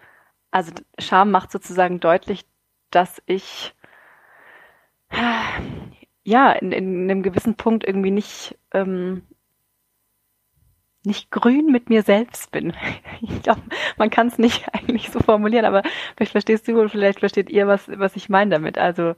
Also 0.50 0.72
Scham 0.98 1.30
macht 1.30 1.50
sozusagen 1.52 2.00
deutlich, 2.00 2.44
dass 2.90 3.22
ich 3.24 3.74
ja 6.24 6.52
in, 6.52 6.72
in 6.72 7.10
einem 7.10 7.22
gewissen 7.22 7.54
Punkt 7.54 7.86
irgendwie 7.86 8.10
nicht 8.10 8.58
ähm, 8.72 9.22
nicht 11.04 11.30
grün 11.30 11.66
mit 11.66 11.90
mir 11.90 12.02
selbst 12.02 12.50
bin. 12.50 12.72
Ich 13.20 13.42
glaube, 13.42 13.62
man 13.96 14.10
kann 14.10 14.26
es 14.26 14.38
nicht 14.38 14.66
eigentlich 14.72 15.10
so 15.10 15.20
formulieren, 15.20 15.64
aber 15.64 15.82
vielleicht 16.16 16.32
verstehst 16.32 16.66
du 16.68 16.78
oder 16.78 16.88
vielleicht 16.88 17.20
versteht 17.20 17.48
ihr, 17.48 17.66
was, 17.66 17.88
was 17.88 18.16
ich 18.16 18.28
meine 18.28 18.50
damit. 18.50 18.76
Also 18.76 19.14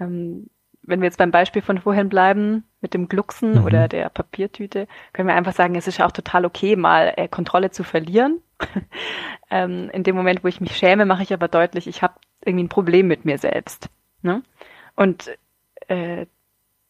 ähm, 0.00 0.48
wenn 0.82 1.00
wir 1.00 1.06
jetzt 1.06 1.18
beim 1.18 1.30
Beispiel 1.30 1.62
von 1.62 1.78
vorhin 1.78 2.08
bleiben, 2.08 2.64
mit 2.80 2.94
dem 2.94 3.08
Glucksen 3.08 3.60
mhm. 3.60 3.64
oder 3.64 3.88
der 3.88 4.08
Papiertüte, 4.08 4.86
können 5.12 5.28
wir 5.28 5.34
einfach 5.34 5.52
sagen, 5.52 5.74
es 5.76 5.86
ist 5.86 5.98
ja 5.98 6.06
auch 6.06 6.12
total 6.12 6.44
okay, 6.44 6.76
mal 6.76 7.12
äh, 7.16 7.28
Kontrolle 7.28 7.70
zu 7.70 7.84
verlieren. 7.84 8.40
ähm, 9.50 9.90
in 9.92 10.02
dem 10.02 10.16
Moment, 10.16 10.44
wo 10.44 10.48
ich 10.48 10.60
mich 10.60 10.76
schäme, 10.76 11.04
mache 11.06 11.22
ich 11.22 11.32
aber 11.32 11.48
deutlich, 11.48 11.86
ich 11.86 12.02
habe 12.02 12.14
irgendwie 12.44 12.64
ein 12.64 12.70
Problem 12.70 13.06
mit 13.06 13.24
mir 13.24 13.38
selbst. 13.38 13.88
Ne? 14.22 14.42
Und 14.94 15.30
äh, 15.88 16.26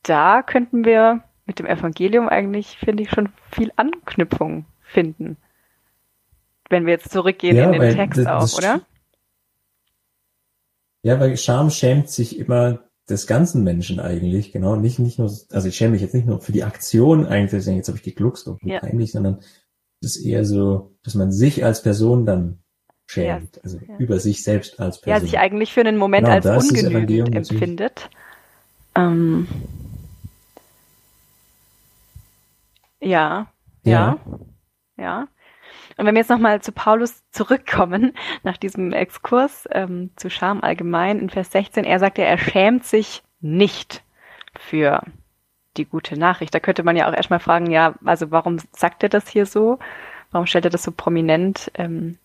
da 0.02 0.42
könnten 0.42 0.84
wir 0.84 1.22
mit 1.46 1.58
dem 1.58 1.66
Evangelium 1.66 2.28
eigentlich, 2.28 2.78
finde 2.78 3.02
ich, 3.02 3.10
schon 3.10 3.30
viel 3.50 3.72
Anknüpfung 3.76 4.66
finden. 4.82 5.36
Wenn 6.68 6.84
wir 6.86 6.92
jetzt 6.92 7.10
zurückgehen 7.10 7.56
ja, 7.56 7.70
in 7.70 7.80
den 7.80 7.94
Text 7.94 8.18
das, 8.18 8.54
auch, 8.54 8.58
oder? 8.58 8.82
Ja, 11.02 11.18
weil 11.18 11.36
Scham 11.36 11.70
schämt 11.70 12.10
sich 12.10 12.38
immer 12.38 12.80
des 13.08 13.26
ganzen 13.26 13.64
Menschen 13.64 14.00
eigentlich, 14.00 14.52
genau, 14.52 14.76
nicht, 14.76 14.98
nicht 14.98 15.18
nur, 15.18 15.30
also 15.50 15.68
ich 15.68 15.76
schäme 15.76 15.92
mich 15.92 16.02
jetzt 16.02 16.14
nicht 16.14 16.26
nur 16.26 16.40
für 16.40 16.52
die 16.52 16.64
Aktion 16.64 17.24
eigentlich, 17.26 17.64
jetzt 17.64 17.88
habe 17.88 17.96
ich 17.96 18.04
gegluckst 18.04 18.46
und 18.46 18.62
ja. 18.62 18.80
peinlich, 18.80 19.12
sondern 19.12 19.40
es 20.02 20.16
ist 20.16 20.24
eher 20.24 20.44
so, 20.44 20.94
dass 21.02 21.14
man 21.14 21.32
sich 21.32 21.64
als 21.64 21.82
Person 21.82 22.26
dann 22.26 22.58
schämt, 23.06 23.56
ja, 23.56 23.62
also 23.62 23.78
ja. 23.78 23.96
über 23.96 24.20
sich 24.20 24.42
selbst 24.42 24.78
als 24.78 25.00
Person. 25.00 25.22
Ja, 25.22 25.26
sich 25.26 25.38
eigentlich 25.38 25.72
für 25.72 25.80
einen 25.80 25.96
Moment 25.96 26.26
genau, 26.26 26.36
als 26.36 26.70
ungenügend 26.70 27.34
empfindet. 27.34 28.10
Ähm, 28.94 29.48
ja, 33.00 33.52
ja, 33.84 34.18
ja. 34.96 35.28
Und 35.96 36.06
wenn 36.06 36.14
wir 36.14 36.20
jetzt 36.20 36.30
nochmal 36.30 36.62
zu 36.62 36.72
Paulus 36.72 37.28
zurückkommen, 37.30 38.14
nach 38.42 38.56
diesem 38.56 38.92
Exkurs 38.92 39.68
ähm, 39.72 40.10
zu 40.16 40.30
Scham 40.30 40.60
allgemein 40.60 41.18
in 41.18 41.30
Vers 41.30 41.50
16, 41.52 41.84
er 41.84 41.98
sagt 41.98 42.18
ja, 42.18 42.24
er 42.24 42.38
schämt 42.38 42.84
sich 42.84 43.22
nicht 43.40 44.04
für 44.56 45.02
die 45.76 45.84
gute 45.84 46.18
Nachricht. 46.18 46.54
Da 46.54 46.60
könnte 46.60 46.82
man 46.82 46.96
ja 46.96 47.08
auch 47.08 47.14
erstmal 47.14 47.40
fragen, 47.40 47.70
ja, 47.70 47.94
also 48.04 48.30
warum 48.30 48.58
sagt 48.72 49.02
er 49.02 49.08
das 49.08 49.28
hier 49.28 49.46
so? 49.46 49.78
Warum 50.30 50.46
stellt 50.46 50.64
er 50.64 50.70
das 50.70 50.82
so 50.82 50.92
prominent 50.92 51.70
ähm, 51.74 52.18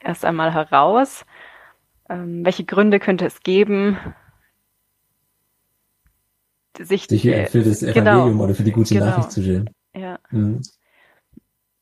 erst 0.00 0.24
einmal 0.24 0.52
heraus? 0.52 1.24
Ähm, 2.08 2.44
welche 2.44 2.64
Gründe 2.64 3.00
könnte 3.00 3.26
es 3.26 3.42
geben, 3.42 3.98
sich, 6.80 7.06
sich 7.06 7.22
für 7.22 7.62
das. 7.62 7.82
Evangelium 7.82 8.32
genau, 8.32 8.44
oder 8.44 8.54
für 8.54 8.64
die 8.64 8.72
gute 8.72 8.94
genau, 8.94 9.06
Nachricht 9.06 9.32
zu 9.32 9.42
schämen? 9.42 9.70
Ja. 9.94 10.18
Mhm. 10.30 10.62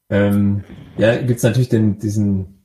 Ähm, 0.08 0.64
ja, 0.96 1.20
gibt's 1.20 1.42
natürlich 1.42 1.68
den, 1.68 1.98
diesen, 1.98 2.64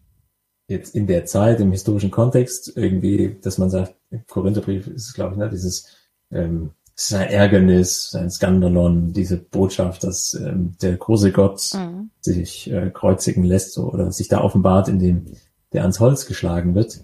jetzt 0.68 0.96
in 0.96 1.08
der 1.08 1.26
Zeit, 1.26 1.60
im 1.60 1.72
historischen 1.72 2.12
Kontext, 2.12 2.72
irgendwie, 2.76 3.38
dass 3.42 3.58
man 3.58 3.70
sagt, 3.70 3.96
im 4.10 4.26
Korintherbrief 4.28 4.88
ist 4.88 5.08
es, 5.08 5.14
glaube 5.14 5.34
ich, 5.34 5.38
ne, 5.40 5.50
dieses, 5.50 5.88
ähm, 6.32 6.72
es 6.96 7.10
ist 7.10 7.14
ein 7.14 7.30
Ärgernis, 7.30 8.14
ein 8.16 8.30
Skandalon, 8.30 9.12
diese 9.14 9.38
Botschaft, 9.38 10.04
dass 10.04 10.34
ähm, 10.34 10.76
der 10.82 10.98
große 10.98 11.32
Gott 11.32 11.62
mhm. 11.74 12.12
sich 12.20 12.72
äh, 12.72 12.92
kreuzigen 12.92 13.44
lässt 13.44 13.74
so, 13.74 13.92
oder 13.92 14.12
sich 14.12 14.28
da 14.28 14.42
offenbart, 14.42 14.88
indem 14.88 15.26
der 15.74 15.82
ans 15.82 16.00
Holz 16.00 16.28
geschlagen 16.28 16.76
wird. 16.76 17.02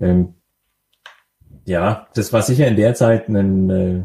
Ähm, 0.00 0.34
ja, 1.64 2.06
das 2.14 2.32
war 2.32 2.42
sicher 2.42 2.68
in 2.68 2.76
der 2.76 2.94
Zeit 2.94 3.28
eine 3.28 3.74
äh, 3.74 4.02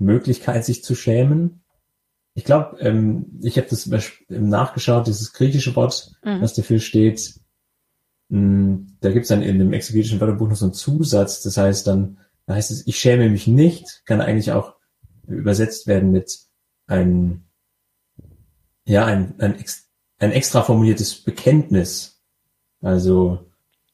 Möglichkeit, 0.00 0.64
sich 0.64 0.82
zu 0.82 0.94
schämen. 0.94 1.62
Ich 2.34 2.44
glaube, 2.44 2.78
ähm, 2.80 3.38
ich 3.42 3.56
habe 3.58 3.68
das 3.68 3.88
nachgeschaut, 4.28 5.06
dieses 5.06 5.32
griechische 5.32 5.76
Wort, 5.76 6.12
mhm. 6.24 6.40
was 6.40 6.54
dafür 6.54 6.78
steht. 6.78 7.34
Mh, 8.28 8.38
hm, 8.38 8.96
da 9.00 9.10
gibt 9.12 9.24
es 9.24 9.28
dann 9.28 9.42
in 9.42 9.58
dem 9.58 9.72
exegetischen 9.72 10.20
Wörterbuch 10.20 10.48
noch 10.48 10.56
so 10.56 10.66
einen 10.66 10.74
Zusatz, 10.74 11.42
das 11.42 11.56
heißt 11.56 11.86
dann, 11.86 12.18
da 12.46 12.54
heißt 12.54 12.70
es, 12.70 12.86
ich 12.86 12.98
schäme 12.98 13.28
mich 13.28 13.46
nicht, 13.46 14.02
kann 14.06 14.20
eigentlich 14.20 14.52
auch 14.52 14.74
übersetzt 15.26 15.86
werden 15.86 16.10
mit 16.10 16.38
ein, 16.86 17.44
ja, 18.84 19.04
ein, 19.04 19.38
ein, 19.40 19.62
ein 20.18 20.32
extra 20.32 20.62
formuliertes 20.62 21.22
Bekenntnis. 21.22 22.20
Also, 22.80 23.50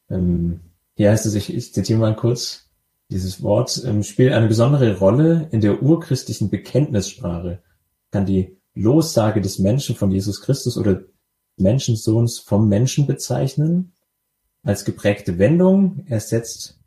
ähm, 0.08 0.60
hier 0.94 1.10
heißt 1.10 1.26
es, 1.26 1.34
ich, 1.34 1.52
ich 1.52 1.74
zitiere 1.74 1.98
mal 1.98 2.16
kurz, 2.16 2.65
dieses 3.10 3.42
Wort 3.42 3.82
ähm, 3.84 4.02
spielt 4.02 4.32
eine 4.32 4.48
besondere 4.48 4.98
Rolle 4.98 5.48
in 5.52 5.60
der 5.60 5.82
urchristlichen 5.82 6.50
Bekenntnissprache 6.50 7.62
kann 8.10 8.26
die 8.26 8.56
Lossage 8.74 9.40
des 9.40 9.58
Menschen 9.58 9.96
von 9.96 10.10
Jesus 10.10 10.40
Christus 10.40 10.76
oder 10.76 11.02
Menschensohns 11.56 12.38
vom 12.38 12.68
Menschen 12.68 13.06
bezeichnen. 13.06 13.92
Als 14.62 14.84
geprägte 14.84 15.38
Wendung 15.38 16.04
ersetzt 16.06 16.80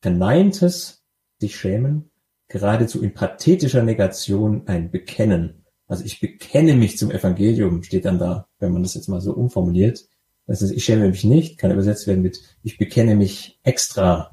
verneintes 0.00 1.02
sich 1.38 1.56
schämen 1.56 2.10
geradezu 2.48 3.02
in 3.02 3.12
pathetischer 3.12 3.82
Negation 3.82 4.66
ein 4.66 4.90
Bekennen. 4.90 5.64
Also 5.88 6.04
ich 6.04 6.20
bekenne 6.20 6.74
mich 6.74 6.96
zum 6.98 7.10
Evangelium, 7.10 7.82
steht 7.82 8.04
dann 8.04 8.18
da, 8.18 8.48
wenn 8.58 8.72
man 8.72 8.82
das 8.82 8.94
jetzt 8.94 9.08
mal 9.08 9.20
so 9.20 9.32
umformuliert. 9.32 10.06
Das 10.46 10.62
ist, 10.62 10.70
ich 10.70 10.84
schäme 10.84 11.08
mich 11.08 11.24
nicht, 11.24 11.58
kann 11.58 11.72
übersetzt 11.72 12.06
werden 12.06 12.22
mit, 12.22 12.40
ich 12.62 12.78
bekenne 12.78 13.16
mich 13.16 13.58
extra 13.64 14.30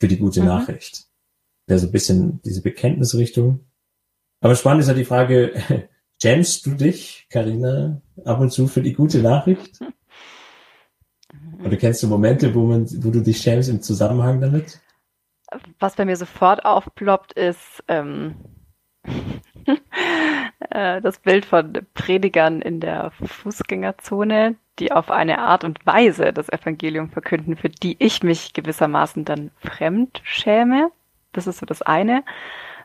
für 0.00 0.08
die 0.08 0.18
gute 0.18 0.40
mhm. 0.40 0.46
Nachricht. 0.46 1.04
Wäre 1.66 1.78
so 1.78 1.86
ein 1.86 1.92
bisschen 1.92 2.40
diese 2.42 2.62
Bekenntnisrichtung. 2.62 3.66
Aber 4.40 4.56
spannend 4.56 4.82
ist 4.82 4.88
ja 4.88 4.94
die 4.94 5.04
Frage, 5.04 5.52
schämst 6.20 6.66
du 6.66 6.74
dich, 6.74 7.26
Karina, 7.30 8.00
ab 8.24 8.40
und 8.40 8.50
zu 8.50 8.66
für 8.66 8.82
die 8.82 8.94
gute 8.94 9.18
Nachricht? 9.18 9.78
Oder 11.64 11.76
kennst 11.76 12.02
du 12.02 12.08
Momente, 12.08 12.54
wo, 12.54 12.64
man, 12.64 12.86
wo 13.04 13.10
du 13.10 13.20
dich 13.20 13.38
schämst 13.38 13.68
im 13.68 13.82
Zusammenhang 13.82 14.40
damit? 14.40 14.80
Was 15.78 15.96
bei 15.96 16.06
mir 16.06 16.16
sofort 16.16 16.64
aufploppt, 16.64 17.34
ist 17.34 17.84
ähm, 17.88 18.36
äh, 20.70 21.02
das 21.02 21.18
Bild 21.18 21.44
von 21.44 21.86
Predigern 21.92 22.62
in 22.62 22.80
der 22.80 23.10
Fußgängerzone, 23.10 24.56
die 24.80 24.92
auf 24.92 25.10
eine 25.10 25.38
Art 25.38 25.64
und 25.64 25.84
Weise 25.86 26.32
das 26.32 26.48
Evangelium 26.48 27.10
verkünden, 27.10 27.56
für 27.56 27.68
die 27.68 27.96
ich 27.98 28.22
mich 28.22 28.52
gewissermaßen 28.52 29.24
dann 29.24 29.50
fremd 29.58 30.20
schäme. 30.24 30.90
Das 31.32 31.46
ist 31.46 31.58
so 31.58 31.66
das 31.66 31.82
eine. 31.82 32.24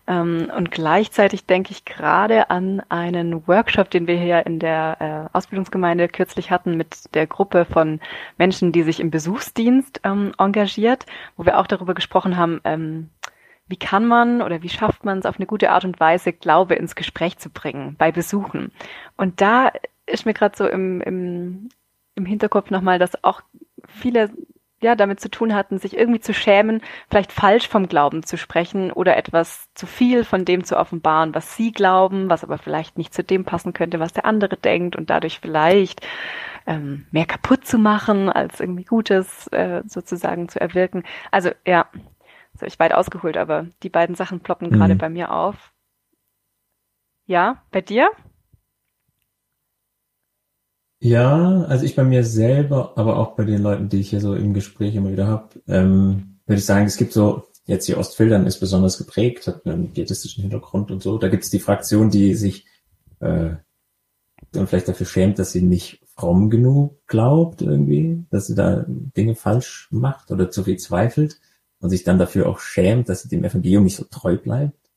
Ähm, 0.08 0.51
und 0.55 0.71
gleichzeitig 0.71 1.45
denke 1.45 1.71
ich 1.71 1.86
gerade 1.86 2.49
an 2.49 2.81
einen 2.89 3.47
Workshop, 3.47 3.89
den 3.89 4.05
wir 4.05 4.17
hier 4.17 4.45
in 4.45 4.60
der 4.60 5.29
äh, 5.34 5.36
Ausbildungsgemeinde 5.36 6.08
kürzlich 6.10 6.51
hatten 6.51 6.77
mit 6.77 7.15
der 7.15 7.25
Gruppe 7.25 7.65
von 7.65 7.99
Menschen, 8.38 8.71
die 8.71 8.84
sich 8.84 8.99
im 8.99 9.10
Besuchsdienst 9.10 10.01
ähm, 10.03 10.34
engagiert, 10.38 11.05
wo 11.38 11.45
wir 11.45 11.58
auch 11.58 11.67
darüber 11.67 11.95
gesprochen 11.95 12.38
haben, 12.38 12.62
ähm, 12.65 13.10
wie 13.67 13.77
kann 13.77 14.05
man 14.05 14.43
oder 14.43 14.62
wie 14.62 14.69
schafft 14.69 15.05
man 15.05 15.17
es 15.17 15.25
auf 15.25 15.38
eine 15.38 15.47
gute 15.47 15.71
Art 15.71 15.86
und 15.86 15.99
Weise, 15.99 16.34
Glaube 16.34 16.75
ins 16.75 16.95
Gespräch 16.95 17.39
zu 17.39 17.49
bringen 17.49 17.95
bei 17.97 18.12
Besuchen. 18.12 18.71
Und 19.17 19.41
da 19.41 19.71
ist 20.05 20.25
mir 20.25 20.34
gerade 20.34 20.55
so 20.55 20.67
im, 20.67 21.01
im, 21.01 21.69
im 22.15 22.25
Hinterkopf 22.25 22.69
nochmal, 22.69 22.99
dass 22.99 23.23
auch 23.23 23.41
viele 23.88 24.32
ja, 24.82 24.95
damit 24.95 25.19
zu 25.19 25.32
tun 25.32 25.56
hatten, 25.56 25.80
sich 25.80 25.97
irgendwie 25.97 26.19
zu 26.19 26.34
schämen, 26.34 26.82
vielleicht 27.10 27.32
falsch 27.32 27.67
vom 27.67 27.88
Glauben 27.88 28.23
zu 28.23 28.38
sprechen 28.38 28.91
oder 28.91 29.17
etwas 29.17 29.73
zu 29.73 29.88
viel 29.88 30.23
von 30.23 30.45
dem 30.45 30.63
zu 30.63 30.78
offenbaren, 30.78 31.34
was 31.34 31.56
sie 31.56 31.71
glauben, 31.71 32.30
was 32.30 32.43
aber 32.43 32.58
vielleicht 32.58 32.97
nicht 32.97 33.13
zu 33.13 33.23
dem 33.23 33.45
passen 33.45 33.73
könnte, 33.73 33.99
was 33.99 34.13
der 34.13 34.25
andere 34.25 34.58
denkt 34.58 34.95
und 34.95 35.10
dadurch 35.10 35.39
vielleicht 35.39 36.06
ähm, 36.67 37.08
mehr 37.12 37.25
kaputt 37.25 37.65
zu 37.65 37.78
machen, 37.78 38.30
als 38.30 38.60
irgendwie 38.60 38.84
Gutes 38.84 39.47
äh, 39.47 39.82
sozusagen 39.88 40.49
zu 40.49 40.60
erwirken. 40.60 41.04
Also 41.32 41.51
ja, 41.65 41.88
das 42.54 42.62
habe 42.62 42.67
ich 42.67 42.80
weit 42.80 42.93
ausgeholt, 42.93 43.38
aber 43.38 43.67
die 43.82 43.89
beiden 43.89 44.15
Sachen 44.15 44.41
ploppen 44.41 44.69
mhm. 44.69 44.73
gerade 44.73 44.95
bei 44.95 45.10
mir 45.10 45.32
auf. 45.32 45.73
Ja, 47.25 47.63
bei 47.71 47.82
dir? 47.82 48.12
Ja, 51.06 51.62
also 51.65 51.86
ich 51.86 51.96
bei 51.96 52.04
mir 52.04 52.24
selber, 52.24 52.94
aber 52.96 53.18
auch 53.18 53.36
bei 53.36 53.44
den 53.44 53.62
Leuten, 53.62 53.89
die 53.89 54.00
ich 54.00 54.10
hier 54.10 54.22
so 54.22 54.34
im 54.34 54.56
Gespräch 54.56 54.96
immer 54.96 55.12
wieder 55.12 55.28
habe, 55.28 55.50
ähm, 55.68 56.39
würde 56.48 56.58
ich 56.58 56.65
sagen, 56.65 56.88
es 56.88 56.98
gibt 56.98 57.13
so, 57.13 57.44
jetzt 57.68 57.86
hier 57.86 58.00
Ostfildern 58.00 58.48
ist 58.48 58.60
besonders 58.60 58.98
geprägt, 58.98 59.46
hat 59.46 59.68
einen 59.68 59.94
pietistischen 59.94 60.41
Hintergrund 60.41 60.89
und 60.89 61.04
so. 61.04 61.20
Da 61.20 61.28
gibt 61.28 61.44
es 61.44 61.52
die 61.52 61.60
Fraktion, 61.60 62.10
die 62.10 62.34
sich 62.34 62.65
äh, 63.20 63.52
dann 64.52 64.65
vielleicht 64.65 64.88
dafür 64.88 65.06
schämt, 65.06 65.38
dass 65.38 65.52
sie 65.52 65.62
nicht 65.62 66.02
fromm 66.15 66.50
genug 66.50 67.06
glaubt 67.06 67.62
irgendwie, 67.62 68.26
dass 68.32 68.48
sie 68.48 68.56
da 68.56 68.84
Dinge 68.88 69.36
falsch 69.36 69.88
macht 69.91 70.32
oder 70.32 70.50
zu 70.50 70.63
viel 70.63 70.78
zweifelt 70.78 71.39
und 71.82 71.91
sich 71.91 72.04
dann 72.04 72.18
dafür 72.18 72.50
auch 72.50 72.58
schämt, 72.58 73.10
dass 73.10 73.22
sie 73.22 73.30
dem 73.30 73.44
Evangelium 73.44 73.84
nicht 73.84 73.98
so 73.98 74.06
treu 74.06 74.38
bleibt. 74.38 74.89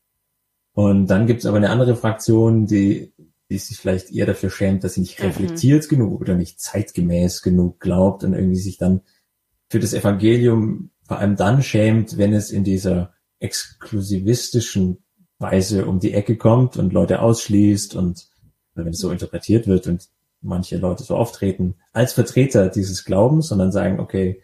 Und 0.72 1.08
dann 1.08 1.26
gibt 1.26 1.40
es 1.40 1.46
aber 1.46 1.58
eine 1.58 1.68
andere 1.68 1.96
Fraktion, 1.96 2.64
die 2.64 3.12
die 3.50 3.58
sich 3.58 3.78
vielleicht 3.78 4.10
eher 4.10 4.26
dafür 4.26 4.50
schämt, 4.50 4.84
dass 4.84 4.94
sie 4.94 5.00
nicht 5.00 5.18
mhm. 5.18 5.26
reflektiert 5.26 5.84
mhm. 5.84 5.88
genug 5.88 6.20
oder 6.20 6.34
nicht 6.34 6.60
zeitgemäß 6.60 7.42
genug 7.42 7.80
glaubt 7.80 8.24
und 8.24 8.34
irgendwie 8.34 8.56
sich 8.56 8.78
dann 8.78 9.00
für 9.68 9.80
das 9.80 9.94
Evangelium 9.94 10.90
vor 11.06 11.18
allem 11.18 11.36
dann 11.36 11.62
schämt, 11.62 12.18
wenn 12.18 12.34
es 12.34 12.50
in 12.50 12.64
dieser 12.64 13.14
exklusivistischen 13.40 14.98
Weise 15.38 15.86
um 15.86 16.00
die 16.00 16.12
Ecke 16.12 16.36
kommt 16.36 16.76
und 16.76 16.92
Leute 16.92 17.22
ausschließt 17.22 17.94
und 17.94 18.28
wenn 18.74 18.88
es 18.88 18.98
so 18.98 19.10
interpretiert 19.10 19.66
wird 19.66 19.86
und 19.86 20.08
manche 20.40 20.76
Leute 20.76 21.02
so 21.02 21.16
auftreten 21.16 21.76
als 21.92 22.12
Vertreter 22.12 22.68
dieses 22.68 23.04
Glaubens 23.04 23.50
und 23.50 23.58
dann 23.58 23.72
sagen, 23.72 24.00
okay, 24.00 24.42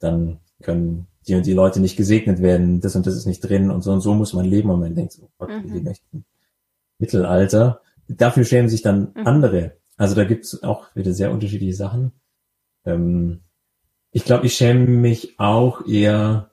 dann 0.00 0.40
können 0.62 1.06
die 1.26 1.34
und 1.34 1.46
die 1.46 1.52
Leute 1.52 1.80
nicht 1.80 1.96
gesegnet 1.96 2.40
werden, 2.42 2.80
das 2.80 2.96
und 2.96 3.06
das 3.06 3.16
ist 3.16 3.26
nicht 3.26 3.40
drin 3.40 3.70
und 3.70 3.82
so 3.82 3.92
und 3.92 4.00
so 4.00 4.14
muss 4.14 4.32
man 4.32 4.44
leben 4.44 4.70
und 4.70 4.80
man 4.80 4.94
denkt, 4.94 5.18
oh 5.22 5.28
Gott, 5.38 5.50
mhm. 5.50 5.72
wir 5.72 5.80
leben 5.80 6.24
Mittelalter. 6.98 7.80
Dafür 8.16 8.44
schämen 8.44 8.68
sich 8.68 8.82
dann 8.82 9.12
mhm. 9.14 9.26
andere. 9.26 9.76
Also 9.96 10.14
da 10.14 10.24
gibt's 10.24 10.62
auch 10.62 10.94
wieder 10.94 11.12
sehr 11.12 11.30
unterschiedliche 11.30 11.74
Sachen. 11.74 12.12
Ähm, 12.84 13.40
ich 14.12 14.24
glaube, 14.24 14.46
ich 14.46 14.54
schäme 14.54 14.86
mich 14.86 15.38
auch 15.38 15.86
eher 15.86 16.50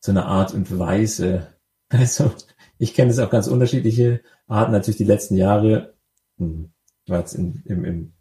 zu 0.00 0.10
einer 0.10 0.26
Art 0.26 0.54
und 0.54 0.78
Weise. 0.78 1.48
Also 1.90 2.30
ich 2.76 2.92
kenne 2.92 3.10
es 3.10 3.18
auch 3.18 3.30
ganz 3.30 3.46
unterschiedliche 3.46 4.20
Arten. 4.46 4.72
Natürlich 4.72 4.98
die 4.98 5.04
letzten 5.04 5.36
Jahre. 5.36 5.94
Hm, 6.36 6.70
ich 7.04 7.10
war 7.10 7.20
jetzt 7.20 7.32
in, 7.32 7.62
im, 7.64 7.82
im, 7.86 8.12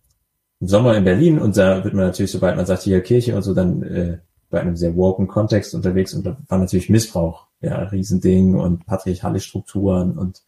im 0.62 0.68
Sommer 0.70 0.96
in 0.96 1.04
Berlin 1.04 1.38
und 1.38 1.58
da 1.58 1.84
wird 1.84 1.94
man 1.94 2.06
natürlich, 2.06 2.32
sobald 2.32 2.56
man 2.56 2.66
sagt, 2.66 2.84
hier 2.84 3.02
Kirche 3.02 3.36
und 3.36 3.42
so, 3.42 3.54
dann 3.54 3.84
äh, 3.84 4.20
bei 4.50 4.62
einem 4.62 4.78
sehr 4.78 4.96
woken 4.96 5.28
Kontext 5.28 5.76
unterwegs 5.76 6.14
und 6.14 6.26
da 6.26 6.38
war 6.48 6.58
natürlich 6.60 6.90
Missbrauch, 6.90 7.48
ja, 7.60 7.78
Riesending 7.84 8.56
und 8.56 8.86
patriarchale 8.86 9.42
Strukturen 9.42 10.18
und 10.18 10.44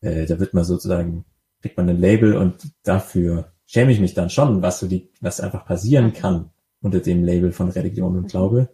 äh, 0.00 0.26
da 0.26 0.38
wird 0.38 0.54
man 0.54 0.64
sozusagen, 0.64 1.24
kriegt 1.60 1.76
man 1.76 1.88
ein 1.88 2.00
Label 2.00 2.36
und 2.36 2.72
dafür 2.82 3.52
schäme 3.66 3.92
ich 3.92 4.00
mich 4.00 4.14
dann 4.14 4.30
schon, 4.30 4.62
was 4.62 4.80
so 4.80 4.88
die, 4.88 5.10
was 5.20 5.40
einfach 5.40 5.64
passieren 5.64 6.12
kann 6.12 6.50
unter 6.80 6.98
dem 7.00 7.24
Label 7.24 7.52
von 7.52 7.68
Religion 7.68 8.16
und 8.16 8.30
Glaube. 8.30 8.70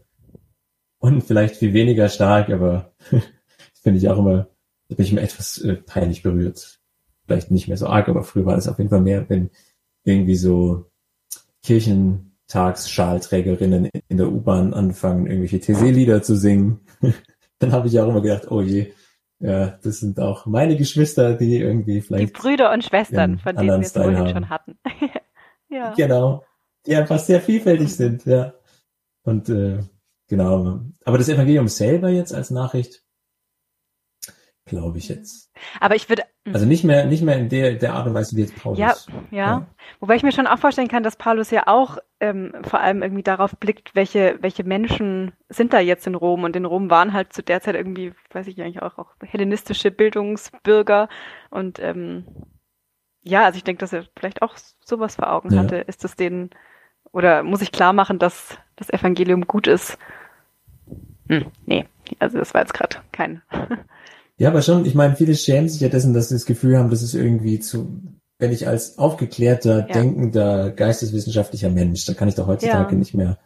Und 0.99 1.23
vielleicht 1.23 1.57
viel 1.57 1.75
weniger 1.75 2.09
stark, 2.09 2.49
aber 2.51 2.93
finde 3.83 3.99
ich 3.99 4.09
auch 4.09 4.19
immer, 4.19 4.49
da 4.89 4.95
bin 4.97 5.05
ich 5.05 5.13
immer 5.13 5.23
etwas 5.23 5.59
äh, 5.59 5.75
peinlich 5.75 6.23
berührt. 6.23 6.79
Vielleicht 7.27 7.51
nicht 7.51 7.69
mehr 7.69 7.77
so 7.77 7.89
arg, 7.89 8.09
aber 8.09 8.23
früher 8.23 8.47
war 8.47 8.55
das 8.55 8.69
auf 8.69 8.79
jeden 8.79 8.89
Fall 8.91 9.03
mehr, 9.03 9.29
wenn 9.29 9.51
irgendwie 10.05 10.37
so 10.37 10.87
Kirchentagsschalträgerinnen 11.63 13.91
in 14.09 14.17
der 14.17 14.33
U-Bahn 14.33 14.73
anfangen, 14.73 15.27
irgendwelche 15.27 15.61
TC-Lieder 15.61 16.23
zu 16.23 16.37
singen. 16.37 16.81
Dann 17.59 17.73
habe 17.73 17.89
ich 17.89 17.99
auch 17.99 18.09
immer 18.09 18.23
gedacht, 18.23 18.49
oh 18.51 18.63
je, 18.63 18.93
ja, 19.39 19.79
das 19.83 20.01
sind 20.01 20.19
auch 20.19 20.47
meine 20.47 20.77
Geschwister, 20.77 21.35
die 21.35 21.59
irgendwie 21.59 22.01
vielleicht. 22.01 22.29
Die 22.29 22.41
Brüder 22.41 22.73
und 22.73 22.85
Schwestern, 22.85 23.39
von 23.39 23.55
denen 23.57 23.69
wir 23.69 23.79
es 23.79 23.93
vorhin 23.93 24.29
schon 24.29 24.49
hatten. 24.49 24.79
ja. 25.69 25.93
Genau. 25.95 26.45
Die 26.87 26.95
einfach 26.95 27.19
sehr 27.19 27.41
vielfältig 27.41 27.95
sind, 27.95 28.25
ja. 28.25 28.55
Und 29.25 29.49
äh, 29.49 29.81
genau. 30.29 30.81
Aber 31.05 31.19
das 31.19 31.29
Evangelium 31.29 31.69
selber 31.69 32.09
jetzt 32.09 32.33
als 32.33 32.51
Nachricht, 32.51 33.03
glaube 34.67 34.99
ich 34.99 35.09
jetzt. 35.09 35.53
Aber 35.81 35.95
ich 35.95 36.09
würde. 36.09 36.25
Hm. 36.45 36.55
Also 36.55 36.67
nicht 36.67 36.85
mehr, 36.85 37.07
nicht 37.07 37.23
mehr 37.23 37.39
in 37.39 37.49
der, 37.49 37.75
der 37.75 37.95
Art 37.95 38.07
und 38.07 38.15
Weise 38.15 38.37
wie 38.37 38.43
jetzt 38.43 38.57
Paulus. 38.57 38.79
Ja, 38.79 38.95
ja, 39.31 39.39
ja. 39.39 39.67
Wobei 40.01 40.17
ich 40.17 40.23
mir 40.23 40.33
schon 40.33 40.47
auch 40.47 40.59
vorstellen 40.59 40.89
kann, 40.89 41.03
dass 41.03 41.17
Paulus 41.17 41.51
ja 41.51 41.67
auch 41.67 41.99
ähm, 42.21 42.53
vor 42.63 42.81
allem 42.81 43.03
irgendwie 43.03 43.23
darauf 43.23 43.57
blickt, 43.57 43.95
welche, 43.95 44.39
welche 44.41 44.65
Menschen 44.65 45.33
sind 45.49 45.73
da 45.73 45.81
jetzt 45.81 46.07
in 46.07 46.15
Rom. 46.15 46.45
Und 46.45 46.57
in 46.57 46.65
Rom 46.65 46.91
waren 46.91 47.13
halt 47.13 47.33
zu 47.33 47.43
der 47.43 47.63
Zeit 47.63 47.77
irgendwie, 47.77 48.13
weiß 48.33 48.49
ich 48.49 48.61
eigentlich 48.61 48.83
auch, 48.83 48.99
auch 48.99 49.13
hellenistische 49.23 49.91
Bildungsbürger. 49.91 51.09
Und 51.51 51.79
ähm, 51.79 52.27
ja, 53.23 53.45
also 53.45 53.57
ich 53.57 53.65
denke, 53.65 53.81
dass 53.81 53.93
er 53.93 54.05
vielleicht 54.19 54.43
auch 54.43 54.57
sowas 54.85 55.17
vor 55.17 55.33
Augen 55.33 55.55
ja. 55.55 55.63
hatte. 55.63 55.77
Ist 55.77 56.05
das 56.05 56.17
denen, 56.17 56.51
oder 57.13 57.43
muss 57.43 57.63
ich 57.63 57.73
klar 57.73 57.93
machen, 57.93 58.19
dass 58.19 58.59
das 58.75 58.91
Evangelium 58.91 59.47
gut 59.47 59.67
ist? 59.69 59.97
Hm, 61.29 61.47
nee, 61.65 61.87
also 62.19 62.39
das 62.39 62.55
war 62.55 62.61
jetzt 62.61 62.75
gerade 62.75 62.99
kein. 63.13 63.43
Ja, 64.39 64.51
aber 64.51 64.63
schon, 64.63 64.85
ich 64.85 64.95
meine, 64.95 65.17
viele 65.17 65.35
schämen 65.35 65.69
sich 65.69 65.81
ja 65.81 65.89
dessen, 65.89 66.13
dass 66.13 66.29
sie 66.29 66.35
das 66.35 66.45
Gefühl 66.45 66.77
haben, 66.77 66.91
dass 66.91 67.03
es 67.03 67.15
irgendwie 67.15 67.59
zu, 67.59 68.03
wenn 68.39 68.53
ich 68.53 68.69
als 68.69 68.99
aufgeklärter, 68.99 69.87
ja. 69.89 69.95
denkender, 69.95 70.71
geisteswissenschaftlicher 70.71 71.71
Mensch, 71.71 72.05
da 72.05 72.15
kann 72.15 72.29
ich 72.29 72.35
doch 72.35 72.47
heutzutage 72.47 72.93
ja. 72.93 72.99
nicht 72.99 73.15
mehr, 73.15 73.39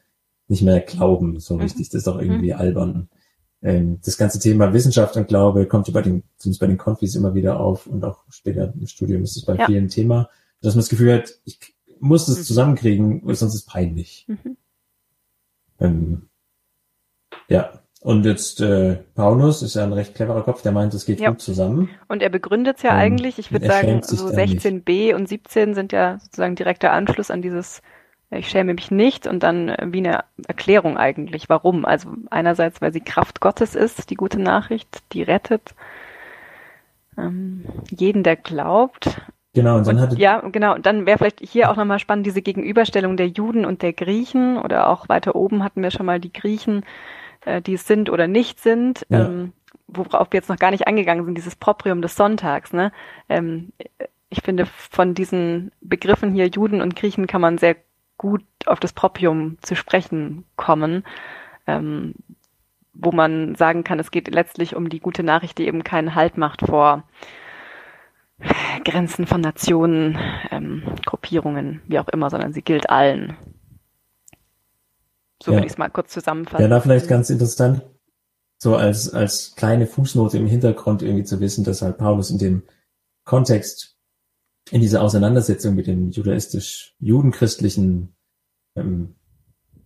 nicht 0.49 0.63
mehr 0.63 0.81
glauben, 0.81 1.39
so 1.39 1.55
mhm. 1.55 1.61
richtig. 1.63 1.91
Das 1.91 1.99
ist 1.99 2.07
doch 2.07 2.21
irgendwie 2.21 2.53
mhm. 2.53 2.59
albern. 2.59 3.09
Ähm, 3.63 4.01
das 4.05 4.17
ganze 4.17 4.41
Thema 4.41 4.73
Wissenschaft 4.73 5.17
und 5.17 5.29
Glaube 5.29 5.67
kommt 5.67 5.87
ja 5.87 5.95
bei 5.95 6.03
den, 6.03 6.25
zumindest 6.39 6.61
bei 6.61 6.67
den 6.67 6.79
Konfis 6.79 7.15
immer 7.15 7.35
wieder 7.35 7.61
auf 7.61 7.87
und 7.87 8.05
auch 8.05 8.25
später 8.31 8.73
im 8.75 8.87
Studium 8.87 9.23
ist 9.23 9.37
es 9.37 9.45
bei 9.45 9.55
ja. 9.55 9.67
vielen 9.67 9.89
Thema, 9.89 10.29
dass 10.61 10.75
man 10.75 10.81
das 10.81 10.89
Gefühl 10.89 11.15
hat, 11.15 11.35
ich 11.45 11.59
muss 12.01 12.27
es 12.27 12.39
mhm. 12.39 12.43
zusammenkriegen, 12.43 13.23
sonst 13.27 13.55
ist 13.55 13.61
es 13.61 13.67
peinlich. 13.67 14.27
Mhm. 14.27 14.57
Ähm, 15.79 16.23
ja, 17.49 17.80
und 18.01 18.25
jetzt 18.25 18.61
äh, 18.61 18.97
Paulus 19.15 19.63
ist 19.63 19.75
ja 19.75 19.85
ein 19.85 19.93
recht 19.93 20.15
cleverer 20.15 20.43
Kopf, 20.43 20.63
der 20.63 20.73
meint, 20.73 20.95
es 20.95 21.05
geht 21.05 21.21
ja. 21.21 21.31
gut 21.31 21.41
zusammen. 21.41 21.91
Und 22.09 22.23
er 22.23 22.31
begründet 22.31 22.79
es 22.79 22.83
ja 22.83 22.91
ähm, 22.93 22.99
eigentlich, 22.99 23.39
ich 23.39 23.53
würde 23.53 23.67
sagen, 23.67 24.03
so 24.03 24.27
16b 24.27 25.15
und 25.15 25.29
17 25.29 25.75
sind 25.75 25.93
ja 25.93 26.19
sozusagen 26.21 26.55
direkter 26.55 26.93
Anschluss 26.93 27.31
an 27.31 27.43
dieses 27.43 27.83
ich 28.33 28.49
schäme 28.49 28.75
mich 28.75 28.93
nicht 28.93 29.27
und 29.27 29.43
dann 29.43 29.69
äh, 29.69 29.89
wie 29.91 29.99
eine 29.99 30.25
Erklärung 30.47 30.97
eigentlich, 30.97 31.49
warum. 31.49 31.85
Also 31.85 32.11
einerseits, 32.31 32.81
weil 32.81 32.93
sie 32.93 33.01
Kraft 33.01 33.41
Gottes 33.41 33.75
ist, 33.75 34.11
die 34.11 34.15
gute 34.15 34.41
Nachricht, 34.41 35.03
die 35.13 35.23
rettet 35.23 35.75
ähm, 37.19 37.65
jeden, 37.91 38.23
der 38.23 38.37
glaubt. 38.37 39.21
Genau, 39.53 39.79
und 39.79 39.87
dann 39.87 39.97
und, 39.97 40.03
hat 40.03 40.19
ja, 40.19 40.41
genau. 40.49 40.77
Und 40.77 40.87
dann 40.87 41.07
wäre 41.07 41.19
vielleicht 41.19 41.41
hier 41.41 41.71
auch 41.71 41.77
nochmal 41.77 41.99
spannend 41.99 42.25
diese 42.25 42.41
Gegenüberstellung 42.41 43.17
der 43.17 43.29
Juden 43.29 43.65
und 43.65 43.83
der 43.83 43.93
Griechen 43.93 44.59
oder 44.59 44.89
auch 44.89 45.09
weiter 45.09 45.35
oben 45.35 45.65
hatten 45.65 45.83
wir 45.83 45.91
schon 45.91 46.07
mal 46.07 46.21
die 46.21 46.33
Griechen, 46.33 46.85
äh, 47.45 47.63
die 47.63 47.75
es 47.75 47.87
sind 47.87 48.11
oder 48.11 48.27
nicht 48.27 48.61
sind, 48.61 49.07
ja. 49.09 49.27
ähm, 49.27 49.53
worauf 49.89 50.29
wir 50.31 50.39
jetzt 50.39 50.49
noch 50.49 50.59
gar 50.59 50.71
nicht 50.71 50.87
angegangen 50.87 51.25
sind, 51.25 51.37
dieses 51.37 51.57
Proprium 51.57 52.03
des 52.03 52.17
Sonntags. 52.17 52.73
Ne? 52.73 52.93
Ähm, 53.29 53.73
ich 54.29 54.43
finde, 54.43 54.67
von 54.67 55.15
diesen 55.15 55.73
Begriffen 55.81 56.33
hier 56.33 56.47
Juden 56.47 56.81
und 56.81 56.97
Griechen 56.97 57.27
kann 57.27 57.41
man 57.41 57.59
sehr 57.59 57.77
gut 58.17 58.45
auf 58.67 58.81
das 58.81 58.93
Proprium 58.93 59.57
zu 59.63 59.75
sprechen 59.75 60.45
kommen, 60.57 61.05
ähm, 61.67 62.15
wo 62.93 63.13
man 63.13 63.55
sagen 63.55 63.83
kann, 63.83 63.99
es 63.99 64.11
geht 64.11 64.33
letztlich 64.33 64.77
um 64.77 64.89
die 64.89 65.01
gute 65.01 65.23
Nachricht, 65.23 65.59
die 65.59 65.67
eben 65.67 65.85
keinen 65.85 66.15
Halt 66.15 66.37
macht 66.37 66.61
vor 66.67 67.05
Grenzen 68.85 69.27
von 69.27 69.41
Nationen, 69.41 70.19
ähm, 70.51 70.83
Gruppierungen, 71.05 71.83
wie 71.87 71.99
auch 71.99 72.09
immer, 72.09 72.31
sondern 72.31 72.53
sie 72.53 72.63
gilt 72.63 72.91
allen. 72.91 73.37
So 75.43 75.53
ja. 75.53 75.59
würde 75.59 75.67
ich 75.67 75.73
es 75.73 75.79
mal 75.79 75.89
kurz 75.89 76.13
zusammenfassen. 76.13 76.63
Ja, 76.63 76.69
da 76.69 76.81
vielleicht 76.81 77.09
ganz 77.09 77.31
interessant, 77.31 77.83
so 78.63 78.77
als, 78.77 79.11
als 79.13 79.55
kleine 79.57 79.87
Fußnote 79.87 80.37
im 80.37 80.47
Hintergrund 80.47 81.01
irgendwie 81.03 81.25
zu 81.25 81.41
wissen, 81.41 81.65
dass 81.65 81.81
halt 81.83 81.99
Paulus 81.99 82.31
in 82.31 82.39
dem 82.39 82.63
Kontext, 83.25 83.97
in 84.71 84.83
dieser 84.83 85.03
Auseinandersetzung 85.03 85.75
mit 85.75 85.87
den 85.87 86.11
judaistisch-judenchristlichen, 86.11 88.15
ähm, 88.77 89.15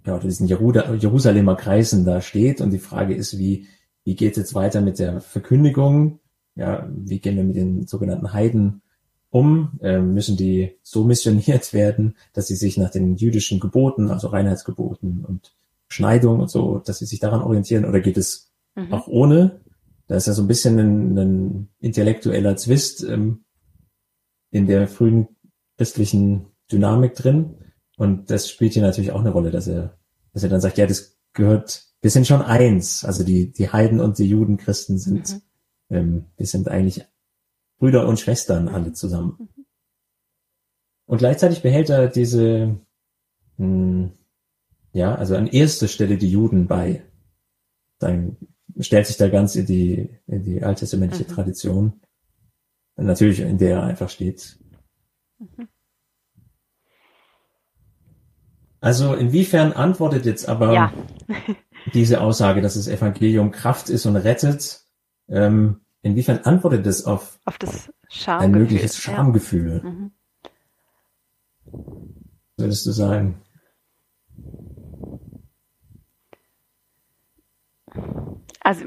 ja, 0.05 0.17
oder 0.17 0.25
diesen 0.25 0.49
Jerusalemer 0.49 1.55
Kreisen 1.57 2.05
da 2.05 2.21
steht 2.21 2.61
und 2.61 2.73
die 2.73 2.79
Frage 2.79 3.15
ist, 3.15 3.39
wie, 3.39 3.69
wie 4.05 4.17
geht 4.17 4.33
es 4.33 4.39
jetzt 4.39 4.55
weiter 4.55 4.81
mit 4.81 4.99
der 4.99 5.21
Verkündigung? 5.21 6.19
Ja, 6.57 6.89
wie 6.91 7.21
gehen 7.21 7.37
wir 7.37 7.45
mit 7.45 7.55
den 7.57 7.87
sogenannten 7.87 8.33
Heiden 8.33 8.83
um? 9.35 9.81
Ähm, 9.83 10.15
müssen 10.15 10.37
die 10.37 10.79
so 10.83 11.03
missioniert 11.03 11.73
werden, 11.73 12.17
dass 12.33 12.47
sie 12.47 12.57
sich 12.57 12.79
nach 12.79 12.91
den 12.91 13.17
jüdischen 13.17 13.59
Geboten, 13.59 14.09
also 14.09 14.29
Reinheitsgeboten 14.29 15.25
und 15.25 15.55
Schneidung 15.89 16.41
und 16.41 16.51
so, 16.51 16.79
dass 16.79 17.01
sie 17.01 17.07
sich 17.07 17.19
daran 17.19 17.43
orientieren 17.43 17.85
oder 17.85 18.01
geht 18.01 18.17
es 18.17 18.53
mhm. 18.77 18.93
auch 18.93 19.09
ohne? 19.09 19.61
Da 20.07 20.17
ist 20.17 20.27
ja 20.27 20.35
so 20.35 20.43
ein 20.43 20.49
bisschen 20.49 20.79
ein, 20.79 21.19
ein 21.19 21.69
intellektueller 21.81 22.57
Zwist 22.57 23.03
ähm, 23.03 23.45
in 24.51 24.67
der 24.67 24.87
frühen 24.87 25.29
christlichen 25.77 26.47
Dynamik 26.71 27.15
drin. 27.15 27.57
Und 27.97 28.31
das 28.31 28.49
spielt 28.49 28.75
hier 28.75 28.83
natürlich 28.83 29.11
auch 29.11 29.21
eine 29.21 29.31
Rolle, 29.31 29.51
dass 29.51 29.67
er, 29.67 29.99
dass 30.33 30.45
er 30.45 30.49
dann 30.49 30.61
sagt, 30.61 30.79
ja, 30.79 30.87
das 30.87 31.17
gehört, 31.33 31.85
wir 32.01 32.11
sind 32.11 32.27
schon 32.27 32.43
eins. 32.43 33.05
Also 33.05 33.25
die, 33.25 33.53
die 33.53 33.71
Heiden 33.71 33.99
und 33.99 34.19
die 34.19 34.29
Juden 34.29 34.59
Christen 34.59 34.99
sind, 34.99 35.43
mhm. 35.89 35.97
ähm, 35.97 36.25
wir 36.37 36.47
sind 36.47 36.69
eigentlich 36.69 37.05
Brüder 37.79 38.07
und 38.07 38.21
Schwestern 38.21 38.69
alle 38.69 38.93
zusammen. 38.93 39.49
Und 41.07 41.19
gleichzeitig 41.19 41.63
behält 41.63 41.91
er 41.91 42.09
diese, 42.09 42.79
mh, 43.57 43.67
hm, 43.67 44.13
ja, 44.93 45.15
also 45.15 45.37
an 45.37 45.49
erster 45.49 45.89
Stelle 45.89 46.17
die 46.17 46.31
Juden 46.31 46.67
bei. 46.67 47.05
Dann 47.99 48.37
stellt 48.79 49.07
sich 49.07 49.17
da 49.17 49.29
ganz 49.29 49.57
in 49.57 49.67
die, 49.67 50.19
in 50.27 50.45
die 50.45 50.63
alttestamentliche 50.63 51.29
mhm. 51.29 51.35
Tradition. 51.35 52.01
Natürlich, 52.97 53.41
in 53.41 53.59
der 53.59 53.79
er 53.79 53.83
einfach 53.83 54.09
steht. 54.09 54.59
Mhm. 55.39 55.69
Also 58.81 59.15
inwiefern 59.15 59.73
antwortet 59.73 60.27
jetzt 60.27 60.47
aber 60.47 60.75
ja. 60.75 60.93
diese 61.95 62.21
Aussage, 62.21 62.61
dass 62.61 62.75
das 62.75 62.87
Evangelium 62.87 63.51
Kraft 63.51 63.89
ist 63.89 64.05
und 64.05 64.17
rettet, 64.17 64.85
ähm, 65.29 65.81
inwiefern 66.05 66.41
antwortet 66.45 66.87
es 66.87 67.05
auf, 67.07 67.39
auf 67.45 67.59
das 67.59 67.91
ein 68.27 68.51
mögliches 68.53 68.97
Schamgefühl? 68.97 69.81
Ja. 69.83 69.91
Mhm. 69.91 70.13
Würdest 72.57 72.87
du 72.87 72.93
sagen? 72.93 73.43
Also 78.61 78.87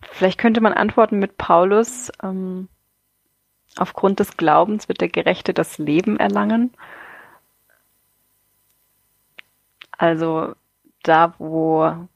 vielleicht 0.00 0.38
könnte 0.38 0.60
man 0.60 0.72
antworten 0.72 1.18
mit 1.18 1.36
Paulus, 1.36 2.10
ähm, 2.22 2.68
aufgrund 3.76 4.20
des 4.20 4.36
Glaubens 4.36 4.88
wird 4.88 5.00
der 5.00 5.08
Gerechte 5.08 5.52
das 5.52 5.78
Leben 5.78 6.18
erlangen. 6.18 6.72
Also 9.98 10.54
da, 11.02 11.34
wo 11.38 12.08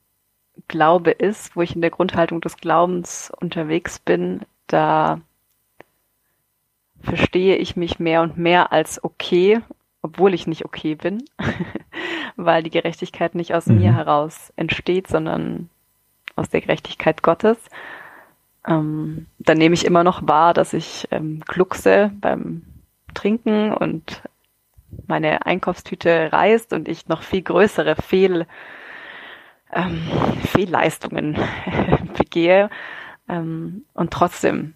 Glaube 0.69 1.11
ist, 1.11 1.57
wo 1.57 1.63
ich 1.63 1.75
in 1.75 1.81
der 1.81 1.91
Grundhaltung 1.91 2.41
des 2.41 2.57
Glaubens 2.57 3.33
unterwegs 3.41 3.99
bin, 3.99 4.43
da 4.67 5.21
verstehe 7.03 7.57
ich 7.57 7.77
mich 7.77 7.99
mehr 7.99 8.23
und 8.23 8.39
mehr 8.39 8.73
als 8.73 9.03
okay, 9.03 9.61
obwohl 10.03 10.35
ich 10.35 10.47
nicht 10.47 10.65
okay 10.65 10.95
bin, 10.95 11.25
weil 12.37 12.63
die 12.63 12.71
Gerechtigkeit 12.71 13.35
nicht 13.35 13.55
aus 13.55 13.67
mhm. 13.67 13.79
mir 13.79 13.95
heraus 13.95 14.53
entsteht, 14.57 15.09
sondern 15.09 15.69
aus 16.37 16.49
der 16.49 16.63
Gerechtigkeit 16.63 17.23
Gottes. 17.23 17.59
Ähm, 18.67 19.27
dann 19.39 19.59
nehme 19.59 19.75
ich 19.75 19.85
immer 19.85 20.05
noch 20.05 20.27
wahr, 20.27 20.55
dass 20.55 20.73
ich 20.73 21.07
ähm, 21.11 21.41
gluckse 21.47 22.11
beim 22.21 22.63
Trinken 23.13 23.73
und 23.73 24.23
meine 25.07 25.45
Einkaufstüte 25.47 26.33
reißt 26.33 26.73
und 26.73 26.89
ich 26.89 27.09
noch 27.09 27.23
viel 27.23 27.43
größere 27.43 27.97
Fehl, 27.97 28.47
ähm, 29.75 30.01
Fehlleistungen 30.47 31.37
begehe. 32.19 32.71
Ähm, 33.29 33.85
und 33.95 34.13
trotzdem 34.13 34.75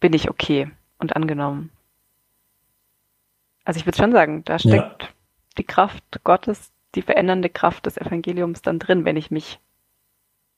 bin 0.00 0.12
ich 0.12 0.30
okay 0.30 0.70
und 0.98 1.16
angenommen. 1.16 1.70
Also 3.64 3.78
ich 3.78 3.86
würde 3.86 3.98
schon 3.98 4.12
sagen, 4.12 4.44
da 4.44 4.58
steckt 4.58 5.02
ja. 5.02 5.08
die 5.58 5.64
Kraft 5.64 6.04
Gottes, 6.24 6.70
die 6.94 7.02
verändernde 7.02 7.48
Kraft 7.48 7.86
des 7.86 7.96
Evangeliums 7.96 8.62
dann 8.62 8.78
drin, 8.78 9.04
wenn 9.04 9.16
ich 9.16 9.30
mich 9.30 9.58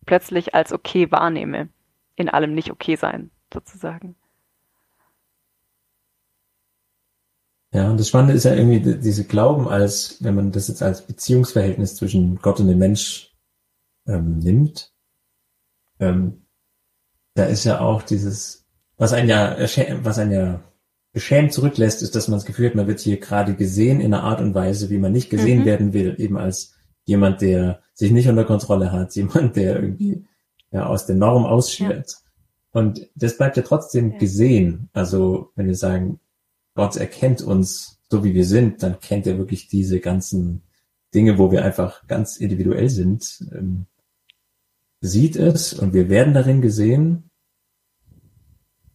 plötzlich 0.05 0.55
als 0.55 0.73
okay 0.73 1.11
wahrnehme, 1.11 1.69
in 2.17 2.29
allem 2.29 2.55
nicht 2.55 2.71
okay 2.71 2.97
sein, 2.97 3.31
sozusagen. 3.53 4.17
Ja, 7.73 7.91
und 7.91 8.01
das 8.01 8.09
Spannende 8.09 8.35
ist 8.35 8.45
ja 8.45 8.55
irgendwie 8.55 8.81
diese 8.81 9.27
Glauben 9.27 9.69
als, 9.69 10.23
wenn 10.23 10.35
man 10.35 10.53
das 10.53 10.69
jetzt 10.69 10.83
als 10.83 11.07
Beziehungsverhältnis 11.07 11.97
zwischen 11.97 12.39
Gott 12.41 12.61
und 12.61 12.69
dem 12.69 12.79
Mensch 12.79 13.28
ähm, 14.09 14.39
nimmt, 14.39 14.93
ähm, 16.01 16.47
da 17.35 17.45
ist 17.45 17.65
ja 17.65 17.81
auch 17.81 18.03
dieses, 18.03 18.67
was 18.97 19.13
ein 19.13 19.29
ja, 19.29 19.57
was 20.03 20.19
ein 20.19 20.33
ja 20.33 20.61
beschämt 21.13 21.53
zurücklässt, 21.53 22.03
ist, 22.03 22.15
dass 22.15 22.29
man 22.29 22.39
das 22.39 22.47
Gefühl 22.47 22.69
hat, 22.69 22.75
man 22.75 22.87
wird 22.87 23.01
hier 23.01 23.19
gerade 23.19 23.55
gesehen 23.55 24.01
in 24.01 24.13
einer 24.13 24.25
Art 24.25 24.41
und 24.41 24.55
Weise, 24.55 24.91
wie 24.91 24.99
man 24.99 25.13
nicht 25.13 25.31
gesehen 25.31 25.61
mhm. 25.61 25.65
werden 25.65 25.93
will, 25.93 26.17
eben 26.19 26.37
als 26.37 26.75
jemand, 27.05 27.41
der 27.41 27.81
sich 27.95 28.11
nicht 28.11 28.29
unter 28.29 28.45
Kontrolle 28.45 28.93
hat, 28.93 29.15
jemand, 29.15 29.57
der 29.57 29.77
irgendwie 29.77 30.25
ja, 30.71 30.87
aus 30.87 31.07
der 31.07 31.17
Norm 31.17 31.47
ausschert. 31.47 32.11
Ja. 32.11 32.81
Und 32.81 33.09
das 33.15 33.37
bleibt 33.37 33.57
ja 33.57 33.63
trotzdem 33.63 34.13
ja. 34.13 34.19
gesehen. 34.19 34.91
Also 34.93 35.51
wenn 35.55 35.67
wir 35.67 35.75
sagen, 35.75 36.21
Gott 36.75 36.97
erkennt 36.97 37.41
uns 37.41 37.99
so 38.11 38.25
wie 38.25 38.35
wir 38.35 38.45
sind, 38.45 38.83
dann 38.83 39.01
kennt 39.01 39.27
er 39.27 39.39
wirklich 39.39 39.69
diese 39.69 40.01
ganzen 40.01 40.63
Dinge, 41.15 41.39
wo 41.39 41.51
wir 41.51 41.65
einfach 41.65 42.07
ganz 42.07 42.37
individuell 42.37 42.89
sind, 42.89 43.45
ähm, 43.53 43.87
sieht 45.01 45.37
es 45.37 45.73
und 45.73 45.93
wir 45.93 46.09
werden 46.09 46.35
darin 46.35 46.61
gesehen, 46.61 47.31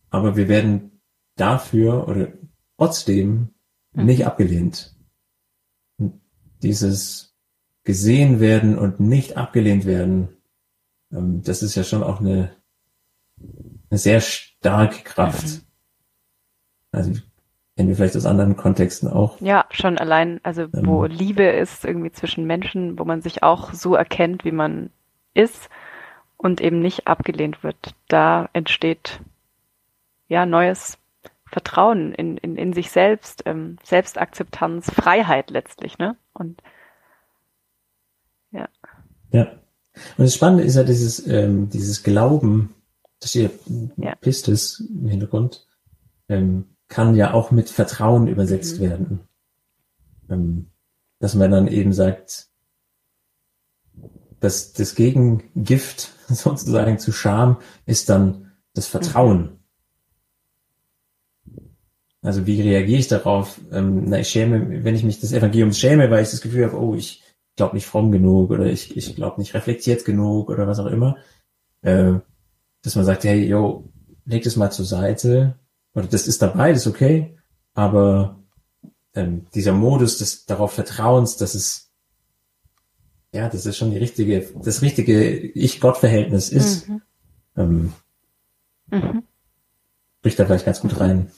aber 0.10 0.36
wir 0.36 0.48
werden 0.48 1.02
dafür 1.36 2.08
oder 2.08 2.34
trotzdem 2.78 3.50
nicht 3.94 4.26
abgelehnt. 4.26 4.96
Und 5.98 6.22
dieses 6.62 7.36
gesehen 7.84 8.39
werden 8.39 8.78
und 8.78 9.00
nicht 9.00 9.38
abgelehnt 9.38 9.86
werden, 9.86 10.30
ähm, 11.12 11.42
das 11.44 11.63
ist 11.63 11.76
ja 11.76 11.84
schon 11.84 12.04
auch 12.04 12.20
eine, 12.20 12.56
eine 13.89 13.98
sehr 13.98 14.22
starke 14.22 15.04
Kraft. 15.04 15.62
Also 16.92 17.12
kennen 17.76 17.89
wir 17.89 17.96
vielleicht 17.96 18.16
aus 18.16 18.26
anderen 18.26 18.56
Kontexten 18.56 19.10
auch. 19.10 19.42
Ja, 19.42 19.66
schon 19.72 19.98
allein, 19.98 20.39
also 20.44 20.68
wo 20.72 21.06
ähm, 21.06 21.12
Liebe 21.12 21.44
ist 21.44 21.86
irgendwie 21.86 22.12
zwischen 22.12 22.46
Menschen, 22.46 23.00
wo 23.00 23.06
man 23.06 23.22
sich 23.22 23.42
auch 23.44 23.74
so 23.74 23.96
erkennt, 23.96 24.46
wie 24.46 24.52
man 24.52 24.92
ist 25.34 25.70
und 26.44 26.60
eben 26.62 26.80
nicht 26.80 27.08
abgelehnt 27.08 27.64
wird. 27.64 27.96
Da 28.10 28.50
entsteht 28.54 29.22
ja 30.28 30.46
neues 30.46 30.98
Vertrauen 31.46 32.14
in, 32.14 32.38
in, 32.38 32.58
in 32.58 32.74
sich 32.74 32.92
selbst, 32.92 33.44
ähm, 33.46 33.78
Selbstakzeptanz, 33.84 34.92
Freiheit 34.92 35.52
letztlich, 35.52 35.98
ne? 35.98 36.18
Und 36.34 36.62
ja. 38.52 38.68
Ja. 39.32 39.54
Und 40.18 40.26
das 40.26 40.36
Spannende 40.36 40.64
ist 40.64 40.76
ja 40.76 40.84
dieses, 40.84 41.26
ähm, 41.28 41.70
dieses 41.70 42.04
Glauben, 42.04 42.76
das 43.22 43.32
hier 43.32 43.50
ja. 43.96 44.16
Pistis 44.16 44.82
im 44.82 45.08
Hintergrund, 45.08 45.66
ähm, 46.28 46.76
kann 46.90 47.16
ja 47.16 47.34
auch 47.34 47.52
mit 47.52 47.70
Vertrauen 47.70 48.28
übersetzt 48.28 48.80
mhm. 48.80 48.84
werden. 48.84 49.20
Ähm, 50.30 50.72
dass 51.20 51.36
man 51.36 51.52
dann 51.52 51.68
eben 51.68 51.94
sagt, 51.94 52.50
dass 54.42 54.74
das 54.74 54.96
Gegengift 54.96 56.12
sozusagen 56.36 57.00
zu 57.00 57.12
Scham 57.12 57.58
ist 57.86 58.10
dann 58.10 58.52
das 58.74 58.88
Vertrauen. 58.88 59.41
Mhm. 59.41 59.60
Also 62.24 62.48
wie 62.48 62.62
reagiere 62.62 63.00
ich 63.00 63.08
darauf? 63.10 63.60
Ähm, 63.72 64.06
na, 64.06 64.19
ich 64.19 64.30
schäme, 64.30 64.84
wenn 64.84 64.96
ich 64.96 65.04
mich 65.04 65.19
des 65.19 65.34
Evangeliums 65.34 65.78
schäme, 65.78 66.10
weil 66.10 66.24
ich 66.24 66.32
das 66.32 66.41
Gefühl 66.41 66.65
habe, 66.65 66.80
oh, 66.80 66.96
ich 66.96 67.22
glaube 67.58 67.76
nicht 67.76 67.86
fromm 67.86 68.12
genug 68.12 68.50
oder 68.50 68.65
ich, 68.65 68.96
ich 68.96 69.15
glaube 69.15 69.39
nicht 69.39 69.54
reflektiert 69.54 70.06
genug 70.06 70.50
oder 70.50 70.65
was 70.65 70.80
auch 70.80 70.88
immer. 70.88 71.17
Äh, 71.82 72.13
dass 72.82 72.96
man 72.96 73.06
sagt, 73.06 73.26
hey, 73.26 73.46
yo, 73.46 73.89
leg 74.26 74.43
das 74.43 74.56
mal 74.56 74.72
zur 74.72 74.86
Seite 74.86 75.60
oder 75.93 76.08
das 76.08 76.28
ist 76.28 76.41
dabei, 76.41 76.72
das 76.72 76.86
ist 76.86 76.88
okay, 76.88 77.38
aber 77.74 78.39
ähm, 79.13 79.46
dieser 79.54 79.74
Modus 79.74 80.17
des 80.17 80.46
darauf 80.46 80.72
Vertrauens, 80.72 81.36
dass 81.36 81.56
es 81.56 81.83
ja, 83.34 83.50
das 83.50 83.65
ist 83.65 83.78
schon 83.78 83.91
die 83.91 83.98
richtige, 83.98 84.48
das 84.63 84.82
richtige 84.82 85.30
Ich-Gott-Verhältnis 85.30 86.50
ist, 86.50 86.88
mhm. 86.88 87.02
ähm, 87.58 87.93
mhm. 88.91 89.24
bricht 90.22 90.39
da 90.39 90.46
vielleicht 90.46 90.65
ganz 90.65 90.80
gut 90.82 91.00
rein. 91.00 91.32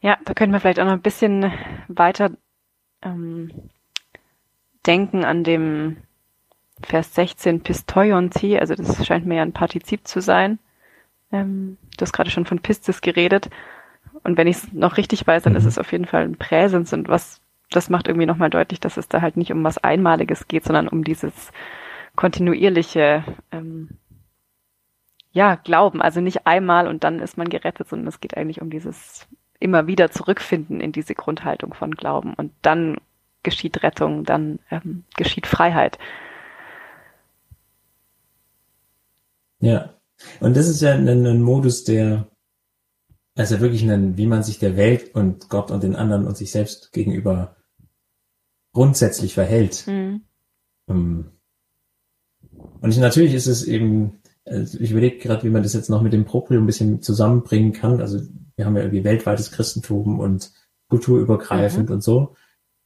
Ja, 0.00 0.18
da 0.24 0.32
können 0.32 0.52
wir 0.52 0.60
vielleicht 0.60 0.80
auch 0.80 0.86
noch 0.86 0.94
ein 0.94 1.02
bisschen 1.02 1.52
weiter 1.88 2.30
ähm, 3.02 3.52
denken 4.86 5.24
an 5.24 5.44
dem 5.44 5.98
Vers 6.82 7.14
16 7.14 7.60
Pistoionti, 7.60 8.58
also 8.58 8.74
das 8.74 9.06
scheint 9.06 9.26
mir 9.26 9.36
ja 9.36 9.42
ein 9.42 9.52
Partizip 9.52 10.08
zu 10.08 10.22
sein. 10.22 10.58
Ähm, 11.30 11.76
du 11.98 12.02
hast 12.02 12.14
gerade 12.14 12.30
schon 12.30 12.46
von 12.46 12.60
Pistis 12.60 13.02
geredet. 13.02 13.50
Und 14.22 14.38
wenn 14.38 14.46
ich 14.46 14.56
es 14.56 14.72
noch 14.72 14.96
richtig 14.96 15.26
weiß, 15.26 15.42
dann 15.42 15.52
mhm. 15.52 15.58
ist 15.58 15.66
es 15.66 15.78
auf 15.78 15.92
jeden 15.92 16.06
Fall 16.06 16.24
ein 16.24 16.36
Präsens 16.36 16.94
und 16.94 17.08
was, 17.08 17.42
das 17.70 17.88
macht 17.88 18.08
irgendwie 18.08 18.26
nochmal 18.26 18.50
deutlich, 18.50 18.80
dass 18.80 18.96
es 18.96 19.08
da 19.08 19.20
halt 19.20 19.36
nicht 19.36 19.52
um 19.52 19.64
was 19.64 19.78
Einmaliges 19.78 20.48
geht, 20.48 20.64
sondern 20.64 20.88
um 20.88 21.04
dieses 21.04 21.52
kontinuierliche, 22.16 23.24
ähm, 23.52 23.90
ja, 25.32 25.54
Glauben. 25.54 26.02
Also 26.02 26.20
nicht 26.20 26.46
einmal 26.46 26.88
und 26.88 27.04
dann 27.04 27.20
ist 27.20 27.38
man 27.38 27.48
gerettet, 27.48 27.88
sondern 27.88 28.08
es 28.08 28.20
geht 28.20 28.36
eigentlich 28.36 28.60
um 28.60 28.70
dieses 28.70 29.28
immer 29.60 29.86
wieder 29.86 30.10
zurückfinden 30.10 30.80
in 30.80 30.90
diese 30.90 31.14
Grundhaltung 31.14 31.74
von 31.74 31.92
Glauben 31.92 32.34
und 32.34 32.52
dann 32.62 32.96
geschieht 33.42 33.82
Rettung, 33.82 34.24
dann 34.24 34.58
ähm, 34.70 35.04
geschieht 35.16 35.46
Freiheit. 35.46 35.98
Ja, 39.60 39.94
und 40.40 40.56
das 40.56 40.68
ist 40.68 40.80
ja 40.80 40.94
ein, 40.94 41.06
ein 41.08 41.42
Modus, 41.42 41.84
der, 41.84 42.28
also 43.36 43.60
wirklich 43.60 43.88
ein, 43.88 44.16
wie 44.16 44.26
man 44.26 44.42
sich 44.42 44.58
der 44.58 44.76
Welt 44.76 45.14
und 45.14 45.48
Gott 45.50 45.70
und 45.70 45.82
den 45.82 45.96
anderen 45.96 46.26
und 46.26 46.36
sich 46.36 46.50
selbst 46.50 46.92
gegenüber 46.92 47.56
grundsätzlich 48.72 49.34
verhält. 49.34 49.86
Mhm. 49.86 50.22
Und 50.86 52.90
ich, 52.90 52.98
natürlich 52.98 53.34
ist 53.34 53.46
es 53.46 53.64
eben, 53.64 54.20
also 54.44 54.78
ich 54.78 54.90
überlege 54.90 55.18
gerade, 55.18 55.44
wie 55.44 55.50
man 55.50 55.62
das 55.62 55.74
jetzt 55.74 55.90
noch 55.90 56.02
mit 56.02 56.12
dem 56.12 56.24
Proprio 56.24 56.60
ein 56.60 56.66
bisschen 56.66 57.02
zusammenbringen 57.02 57.72
kann. 57.72 58.00
Also 58.00 58.20
wir 58.56 58.66
haben 58.66 58.76
ja 58.76 58.82
irgendwie 58.82 59.04
weltweites 59.04 59.50
Christentum 59.50 60.18
und 60.18 60.52
kulturübergreifend 60.88 61.88
mhm. 61.88 61.96
und 61.96 62.02
so. 62.02 62.36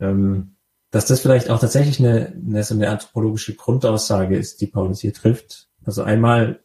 Ähm, 0.01 0.57
dass 0.91 1.07
das 1.07 1.21
vielleicht 1.21 1.51
auch 1.51 1.59
tatsächlich 1.59 1.99
eine, 1.99 2.29
eine, 2.29 2.63
so 2.63 2.75
eine 2.75 2.89
anthropologische 2.89 3.55
Grundaussage 3.55 4.37
ist, 4.37 4.61
die 4.61 4.69
Paulus 4.69 5.01
hier 5.01 5.13
trifft. 5.13 5.69
Also 5.85 6.03
einmal 6.03 6.64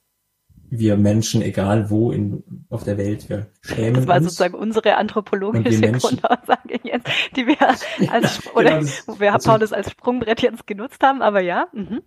wir 0.69 0.97
Menschen, 0.97 1.41
egal 1.41 1.89
wo 1.89 2.12
in, 2.12 2.43
auf 2.69 2.84
der 2.84 2.97
Welt, 2.97 3.29
wir 3.29 3.47
schämen 3.62 3.89
uns. 3.89 3.97
Das 3.99 4.08
war 4.08 4.17
uns. 4.17 4.25
sozusagen 4.25 4.55
unsere 4.55 4.95
anthropologische 4.95 5.91
Grundaussage 5.91 6.79
jetzt, 6.84 7.08
die 7.36 7.47
wir 7.47 7.62
als, 8.12 8.43
ja, 8.43 8.51
oder 8.53 8.79
genau, 8.79 9.19
wir 9.19 9.34
also, 9.34 9.49
Paulus 9.49 9.73
als 9.73 9.91
Sprungbrett 9.91 10.41
jetzt 10.41 10.67
genutzt 10.67 11.01
haben, 11.03 11.21
aber 11.21 11.41
ja, 11.41 11.67
mhm. 11.73 12.01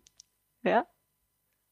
ja. 0.63 0.87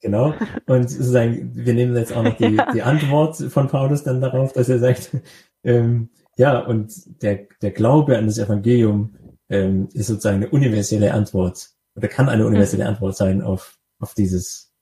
Genau. 0.02 0.34
Und 0.66 0.88
sozusagen, 0.88 1.54
wir 1.54 1.74
nehmen 1.74 1.94
jetzt 1.94 2.14
auch 2.14 2.22
noch 2.22 2.36
die, 2.36 2.44
ja. 2.56 2.72
die 2.72 2.82
Antwort 2.82 3.36
von 3.36 3.68
Paulus 3.68 4.02
dann 4.02 4.20
darauf, 4.20 4.52
dass 4.52 4.68
er 4.68 4.78
sagt, 4.78 5.16
ähm, 5.64 6.10
ja, 6.36 6.58
und 6.58 6.92
der, 7.22 7.46
der 7.60 7.70
Glaube 7.70 8.16
an 8.16 8.26
das 8.26 8.38
Evangelium 8.38 9.16
ähm, 9.48 9.88
ist 9.92 10.06
sozusagen 10.06 10.36
eine 10.36 10.48
universelle 10.48 11.12
Antwort 11.12 11.70
oder 11.94 12.08
kann 12.08 12.28
eine 12.28 12.46
universelle 12.46 12.84
mhm. 12.84 12.90
Antwort 12.90 13.16
sein 13.16 13.42
auf 13.42 13.80
auf 14.00 14.14
dieses, 14.14 14.72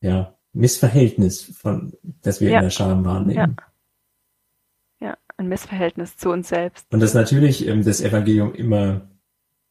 ja, 0.00 0.37
Missverhältnis 0.58 1.42
von, 1.42 1.92
das 2.22 2.40
wir 2.40 2.50
Ja. 2.50 2.56
in 2.58 2.64
der 2.64 2.70
Scham 2.70 3.04
wahrnehmen. 3.04 3.56
Ja, 5.00 5.16
ein 5.36 5.48
Missverhältnis 5.48 6.16
zu 6.16 6.30
uns 6.30 6.48
selbst. 6.48 6.86
Und 6.92 7.00
dass 7.00 7.14
natürlich 7.14 7.66
ähm, 7.66 7.84
das 7.84 8.00
Evangelium 8.00 8.54
immer 8.54 9.08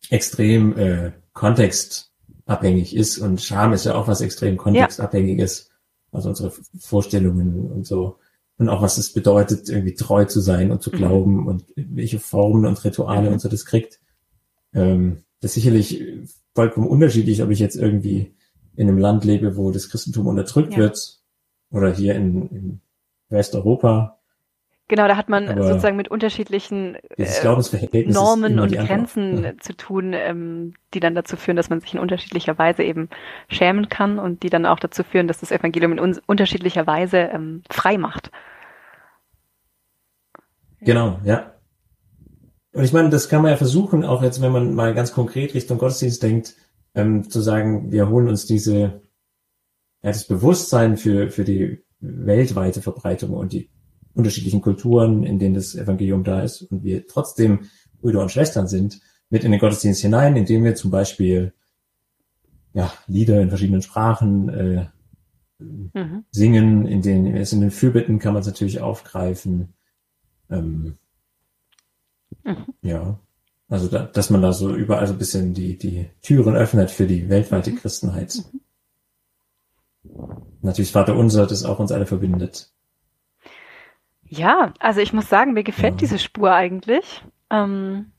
extrem 0.10 0.78
äh, 0.78 1.12
kontextabhängig 1.34 2.96
ist 2.96 3.18
und 3.18 3.42
Scham 3.42 3.74
ist 3.74 3.86
ja 3.86 3.96
auch 3.96 4.08
was 4.08 4.22
extrem 4.22 4.58
kontextabhängiges, 4.58 5.70
also 6.12 6.30
unsere 6.30 6.52
Vorstellungen 6.80 7.72
und 7.72 7.86
so 7.86 8.20
und 8.58 8.70
auch 8.70 8.82
was 8.82 8.98
es 8.98 9.14
bedeutet, 9.14 9.70
irgendwie 9.70 9.94
treu 9.96 10.26
zu 10.26 10.40
sein 10.40 10.72
und 10.72 10.82
zu 10.82 10.90
Mhm. 10.92 10.96
glauben 10.98 11.48
und 11.48 11.66
welche 11.76 12.20
Formen 12.20 12.66
und 12.66 12.84
Rituale 12.84 13.28
Mhm. 13.28 13.34
und 13.34 13.40
so 13.40 13.50
das 13.50 13.66
kriegt. 13.66 14.00
Ähm, 14.74 15.24
das 15.42 15.52
ist 15.52 15.56
sicherlich 15.56 16.04
vollkommen 16.56 16.88
unterschiedlich, 16.88 17.44
ob 17.44 17.50
ich 17.52 17.60
jetzt 17.60 17.76
irgendwie 17.76 18.34
in 18.78 18.88
einem 18.88 18.98
Land 19.00 19.26
lebe, 19.26 19.58
wo 19.58 19.72
das 19.72 19.90
Christentum 19.90 20.28
unterdrückt 20.28 20.74
Ja. 20.74 20.80
wird 20.80 20.98
oder 21.72 21.92
hier 21.94 22.16
in, 22.16 22.48
in 22.50 22.82
Westeuropa. 23.30 24.20
Genau, 24.90 25.06
da 25.10 25.18
hat 25.18 25.28
man 25.28 25.50
Aber 25.50 25.64
sozusagen 25.64 25.98
mit 25.98 26.08
unterschiedlichen 26.08 26.96
äh, 27.18 28.06
Normen 28.06 28.58
und. 28.58 28.72
Grenzen 28.72 29.44
Ja. 29.44 29.58
zu 29.60 29.76
tun, 29.76 30.14
ähm, 30.14 30.76
die 30.94 31.02
dann 31.02 31.14
dazu 31.14 31.36
führen, 31.36 31.58
dass 31.58 31.70
man 31.70 31.82
sich 31.82 31.94
in 31.94 32.00
unterschiedlicher 32.00 32.58
Weise 32.58 32.84
eben 32.84 33.10
schämen 33.50 33.90
kann 33.90 34.18
und 34.18 34.44
die 34.44 34.50
dann 34.50 34.66
auch 34.66 34.80
dazu 34.80 35.04
führen, 35.04 35.28
dass 35.28 35.42
das 35.42 35.52
Evangelium 35.52 35.92
in 35.92 36.00
uns 36.00 36.22
unterschiedlicher 36.26 36.88
Weise 36.88 37.18
ähm, 37.18 37.64
frei 37.70 37.98
macht. 37.98 38.32
Genau, 40.80 41.20
ja. 41.26 41.54
Und 42.72 42.84
ich 42.84 42.94
meine, 42.94 43.10
das 43.10 43.28
kann 43.28 43.42
man 43.42 43.52
ja 43.52 43.58
versuchen, 43.58 44.06
auch 44.06 44.22
jetzt, 44.22 44.42
wenn 44.42 44.52
man 44.52 44.74
mal 44.74 44.94
ganz 44.94 45.12
konkret 45.12 45.54
Richtung 45.54 45.80
Gottesdienst 45.80 46.22
denkt, 46.22 46.56
ähm, 46.98 47.30
zu 47.30 47.42
sagen, 47.42 47.92
wir 47.92 48.10
holen 48.10 48.28
uns 48.28 48.46
diese, 48.46 49.02
ja, 50.02 50.12
das 50.12 50.28
Bewusstsein 50.28 50.98
für, 50.98 51.30
für 51.30 51.44
die 51.44 51.84
weltweite 52.00 52.82
Verbreitung 52.82 53.32
und 53.32 53.54
die 53.54 53.70
unterschiedlichen 54.14 54.62
Kulturen, 54.62 55.24
in 55.24 55.40
denen 55.40 55.56
das 55.56 55.76
Evangelium 55.76 56.24
da 56.24 56.42
ist 56.42 56.64
und 56.64 56.84
wir 56.84 57.08
trotzdem 57.08 57.70
Brüder 58.02 58.22
und 58.22 58.32
Schwestern 58.32 58.68
sind, 58.68 59.00
mit 59.30 59.44
in 59.44 59.52
den 59.52 59.60
Gottesdienst 59.60 60.02
hinein, 60.02 60.36
indem 60.36 60.64
wir 60.64 60.76
zum 60.76 60.92
Beispiel 60.92 61.54
ja, 62.74 62.92
Lieder 63.08 63.42
in 63.42 63.50
verschiedenen 63.50 63.82
Sprachen 63.82 64.50
äh, 64.50 64.88
Mhm. 65.60 66.24
singen, 66.30 66.86
in 66.86 67.02
den, 67.02 67.36
es 67.36 67.52
in 67.52 67.62
den 67.62 67.72
Fürbitten 67.72 68.20
kann 68.20 68.34
man 68.34 68.42
es 68.42 68.48
natürlich 68.48 68.80
aufgreifen. 68.80 69.74
Ähm, 70.52 70.98
Mhm. 72.44 72.66
Ja, 72.82 73.20
also 73.70 73.88
da, 73.88 74.04
dass 74.06 74.30
man 74.30 74.42
da 74.42 74.54
so 74.54 74.74
überall 74.76 75.08
so 75.08 75.14
ein 75.14 75.20
bisschen 75.20 75.54
die, 75.54 75.78
die 75.78 76.10
Türen 76.22 76.56
öffnet 76.56 76.92
für 76.92 77.08
die 77.08 77.30
weltweite 77.30 77.72
Mhm. 77.72 77.76
Christenheit. 77.78 78.44
Natürlich 80.62 80.92
Vater 80.92 81.16
unser, 81.16 81.48
das 81.48 81.64
auch 81.66 81.80
uns 81.80 81.92
alle 81.92 82.06
verbindet. 82.06 82.72
Ja, 84.30 84.74
also 84.80 85.00
ich 85.02 85.14
muss 85.14 85.30
sagen, 85.30 85.54
mir 85.54 85.64
gefällt 85.64 85.96
Ja. 85.96 85.98
diese 86.02 86.20
Spur 86.20 86.52
eigentlich. 86.54 87.24
Ähm, 87.50 88.12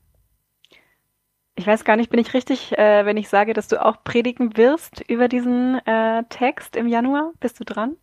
ich 1.55 1.67
weiß 1.67 1.83
gar 1.83 1.97
nicht, 1.97 2.09
bin 2.09 2.19
ich 2.19 2.33
richtig, 2.33 2.77
äh, 2.77 3.05
wenn 3.05 3.17
ich 3.17 3.29
sage, 3.29 3.53
dass 3.53 3.67
du 3.67 3.83
auch 3.83 4.03
predigen 4.03 4.55
wirst 4.57 5.01
über 5.07 5.27
diesen 5.27 5.75
äh, 5.85 6.23
Text 6.29 6.75
im 6.75 6.87
Januar? 6.87 7.33
Bist 7.39 7.59
du 7.59 7.63
dran? 7.65 7.97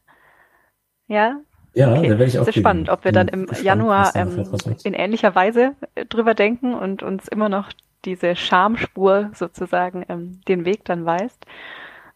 Ja, 1.09 1.40
Ja, 1.76 1.92
Okay, 1.92 2.08
da 2.08 2.18
werde 2.18 2.24
ich 2.24 2.38
auch 2.38 2.44
sehr 2.44 2.54
spannend, 2.54 2.88
ob 2.88 3.04
wir 3.04 3.12
dann 3.12 3.28
im 3.28 3.48
Januar 3.62 4.16
ähm, 4.16 4.34
wird. 4.34 4.86
in 4.86 4.94
ähnlicher 4.94 5.34
Weise 5.34 5.74
äh, 5.94 6.06
drüber 6.06 6.32
denken 6.32 6.72
und 6.72 7.02
uns 7.02 7.28
immer 7.28 7.50
noch 7.50 7.70
diese 8.06 8.34
Schamspur 8.34 9.30
sozusagen 9.34 10.02
ähm, 10.08 10.40
den 10.48 10.64
Weg 10.64 10.86
dann 10.86 11.04
weist. 11.04 11.44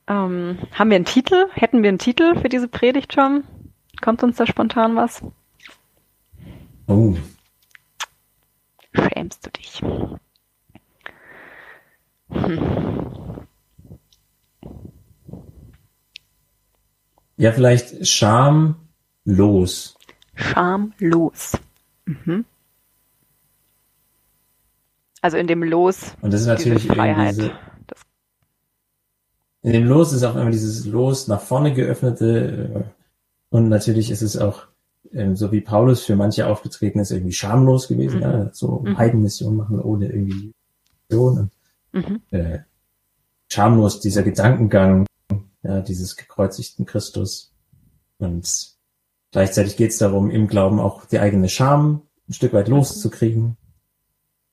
Ähm, 0.09 0.57
haben 0.73 0.89
wir 0.89 0.97
einen 0.97 1.05
Titel? 1.05 1.45
Hätten 1.53 1.83
wir 1.83 1.91
einen 1.91 1.99
Titel 1.99 2.41
für 2.41 2.49
diese 2.49 2.69
Predigt 2.69 3.13
schon? 3.13 3.45
Kommt 4.01 4.23
uns 4.23 4.39
da 4.39 4.47
spontan 4.47 4.97
was? 4.97 5.23
Oh, 6.87 7.15
Schämst 8.95 9.45
du 9.45 9.51
dich? 9.51 9.83
Hm. 12.33 12.61
ja, 17.37 17.53
vielleicht 17.53 18.07
schamlos. 19.35 19.97
Schamlos. 20.35 21.53
Mhm. 22.07 22.45
Also 25.23 25.37
in 25.37 25.47
dem 25.47 25.63
Los 25.63 26.15
Und 26.23 26.33
das 26.33 26.43
ist 26.43 26.47
natürlich 26.47 26.87
Freiheit. 26.87 27.37
diese, 27.37 27.53
in 29.63 29.73
dem 29.73 29.85
Los 29.87 30.13
ist 30.13 30.23
auch 30.25 30.35
immer 30.37 30.51
dieses 30.51 30.87
Los 30.87 31.29
nach 31.29 31.41
vorne 31.43 31.75
geöffnete 31.75 32.87
äh, 32.87 33.55
und 33.55 33.69
natürlich 33.69 34.11
ist 34.11 34.23
es 34.23 34.37
auch 34.39 34.67
ähm, 35.13 35.37
so 35.37 35.51
wie 35.53 35.61
Paulus 35.61 36.05
für 36.05 36.17
manche 36.17 36.47
aufgetreten 36.47 37.01
ist, 37.01 37.11
irgendwie 37.11 37.33
schamlos 37.33 37.89
gewesen, 37.89 38.17
Mhm. 38.19 38.23
ja, 38.23 38.51
so 38.55 38.81
Mhm. 38.81 38.97
Heidenmission 38.97 39.57
machen 39.57 39.81
ohne 39.81 40.07
irgendwie 40.07 40.53
Mission. 41.11 41.51
mhm. 41.93 42.21
äh, 42.31 42.61
schamlos 43.53 44.01
dieser 44.01 44.23
Gedankengang, 44.23 45.05
ja, 45.63 45.81
dieses 45.83 46.17
gekreuzigten 46.17 46.87
Christus. 46.87 47.53
Und 48.19 48.71
gleichzeitig 49.33 49.77
geht 49.77 49.91
es 49.91 49.99
darum, 49.99 50.31
im 50.31 50.47
Glauben 50.49 50.81
auch 50.81 51.05
die 51.07 51.19
eigene 51.21 51.49
Scham 51.49 52.03
ein 52.29 52.33
Stück 52.33 52.53
weit 52.53 52.69
loszukriegen. 52.69 53.57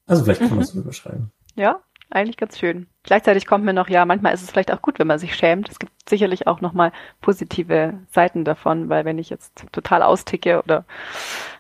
Also 0.05 0.23
vielleicht 0.23 0.39
kann 0.41 0.49
man 0.49 0.57
Mhm. 0.59 0.63
es 0.63 0.69
so 0.71 0.79
überschreiben. 0.79 1.31
Ja, 1.55 1.79
eigentlich 2.09 2.37
ganz 2.37 2.57
schön. 2.57 2.87
Gleichzeitig 3.03 3.45
kommt 3.45 3.65
mir 3.65 3.73
noch, 3.73 3.89
ja, 3.89 4.05
manchmal 4.05 4.33
ist 4.33 4.41
es 4.41 4.49
vielleicht 4.51 4.71
auch 4.71 4.81
gut, 4.81 4.99
wenn 4.99 5.07
man 5.07 5.19
sich 5.19 5.35
schämt. 5.35 5.69
Es 5.69 5.79
gibt 5.79 5.91
sicherlich 6.09 6.47
auch 6.47 6.61
nochmal 6.61 6.91
positive 7.21 7.99
Seiten 8.11 8.45
davon, 8.45 8.87
weil 8.89 9.03
wenn 9.05 9.17
ich 9.19 9.29
jetzt 9.29 9.65
total 9.73 10.01
austicke 10.03 10.61
oder 10.63 10.85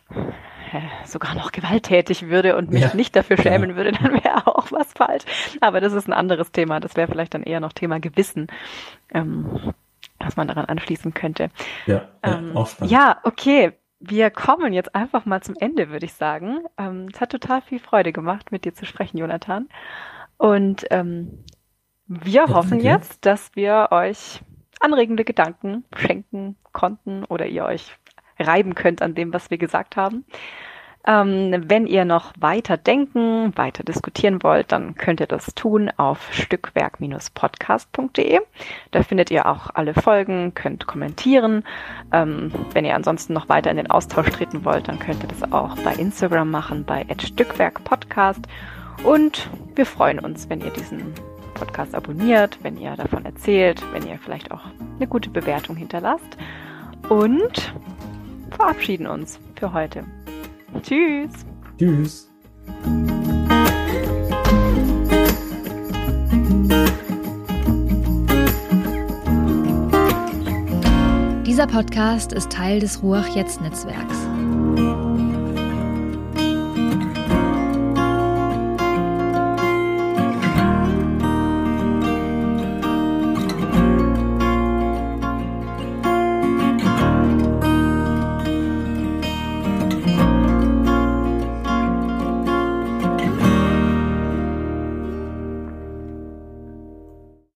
äh, 0.09 1.05
sogar 1.05 1.35
noch 1.35 1.51
gewalttätig 1.51 2.27
würde 2.27 2.55
und 2.57 2.71
mich 2.71 2.81
Ja, 2.83 2.93
nicht 2.95 3.15
dafür 3.15 3.35
klar. 3.37 3.53
schämen 3.53 3.75
würde, 3.75 3.91
dann 4.01 4.13
wäre 4.23 4.47
auch 4.47 4.71
was 4.71 4.91
falsch. 4.93 5.23
Aber 5.61 5.81
das 5.81 5.93
ist 5.93 6.07
ein 6.07 6.13
anderes 6.13 6.51
Thema. 6.51 6.79
Das 6.79 6.95
wäre 6.95 7.07
vielleicht 7.09 7.33
dann 7.33 7.43
eher 7.43 7.59
noch 7.59 7.73
Thema 7.73 7.99
Gewissen, 7.99 8.47
ähm, 9.13 9.73
was 10.19 10.35
man 10.37 10.47
daran 10.47 10.65
anschließen 10.65 11.13
könnte. 11.13 11.49
Ja, 11.85 12.09
ja 12.23 12.39
Ähm, 12.39 12.51
auch 12.53 12.67
spannend. 12.67 12.91
ja, 12.91 13.19
okay. 13.23 13.73
Wir 13.99 14.29
kommen 14.31 14.73
jetzt 14.73 14.95
einfach 14.95 15.25
mal 15.25 15.41
zum 15.41 15.55
Ende, 15.59 15.89
würde 15.89 16.05
ich 16.05 16.13
sagen. 16.13 16.59
Ähm, 16.77 17.07
es 17.13 17.19
hat 17.21 17.31
total 17.31 17.61
viel 17.63 17.79
Freude 17.79 18.13
gemacht, 18.13 18.51
mit 18.51 18.65
dir 18.65 18.73
zu 18.73 18.85
sprechen, 18.85 19.17
Jonathan. 19.17 19.69
Und 20.37 20.85
ähm, 20.91 21.45
wir 22.07 22.43
Ja, 22.45 22.53
hoffen 22.53 22.79
danke. 22.79 22.83
jetzt, 22.83 23.25
dass 23.25 23.51
wir 23.55 23.89
euch 23.91 24.41
anregende 24.79 25.25
Gedanken 25.25 25.85
schenken 25.95 26.57
konnten 26.73 27.23
oder 27.25 27.47
ihr 27.47 27.65
euch 27.65 27.91
reiben 28.39 28.75
könnt 28.75 29.01
an 29.01 29.15
dem, 29.15 29.33
was 29.33 29.49
wir 29.51 29.57
gesagt 29.57 29.97
haben. 29.97 30.25
Ähm, 31.05 31.63
wenn 31.67 31.87
ihr 31.87 32.05
noch 32.05 32.33
weiter 32.39 32.75
denken, 32.75 33.57
weiter 33.57 33.83
diskutieren 33.83 34.43
wollt, 34.43 34.71
dann 34.71 34.95
könnt 34.95 35.19
ihr 35.19 35.27
das 35.27 35.53
tun 35.55 35.89
auf 35.95 36.33
stückwerk-podcast.de. 36.33 38.41
Da 38.91 39.03
findet 39.03 39.31
ihr 39.31 39.45
auch 39.45 39.69
alle 39.73 39.93
Folgen, 39.93 40.53
könnt 40.53 40.85
kommentieren. 40.85 41.63
Ähm, 42.11 42.51
wenn 42.73 42.83
ihr 42.83 42.95
ansonsten 42.95 43.33
noch 43.33 43.47
weiter 43.47 43.71
in 43.71 43.77
den 43.77 43.89
Austausch 43.89 44.29
treten 44.29 44.65
wollt, 44.65 44.89
dann 44.89 44.99
könnt 44.99 45.23
ihr 45.23 45.29
das 45.29 45.51
auch 45.51 45.77
bei 45.77 45.93
Instagram 45.93 46.51
machen, 46.51 46.83
bei 46.83 47.05
@stückwerkpodcast. 47.17 48.47
Und 49.03 49.49
wir 49.75 49.85
freuen 49.85 50.19
uns, 50.19 50.49
wenn 50.49 50.61
ihr 50.61 50.71
diesen 50.71 51.13
Podcast 51.53 51.95
abonniert, 51.95 52.59
wenn 52.63 52.77
ihr 52.77 52.95
davon 52.95 53.25
erzählt, 53.25 53.81
wenn 53.93 54.05
ihr 54.05 54.19
vielleicht 54.19 54.51
auch 54.51 54.61
eine 54.97 55.07
gute 55.07 55.29
Bewertung 55.29 55.75
hinterlasst. 55.75 56.37
Und 57.09 57.73
verabschieden 58.51 59.07
uns 59.07 59.39
für 59.55 59.73
heute. 59.73 60.03
Tschüss. 60.81 61.31
Tschüss. 61.77 62.29
Dieser 71.45 71.67
Podcast 71.67 72.33
ist 72.33 72.51
Teil 72.51 72.79
des 72.79 73.01
Ruach 73.01 73.27
Jetzt 73.35 73.61
Netzwerks. 73.61 74.27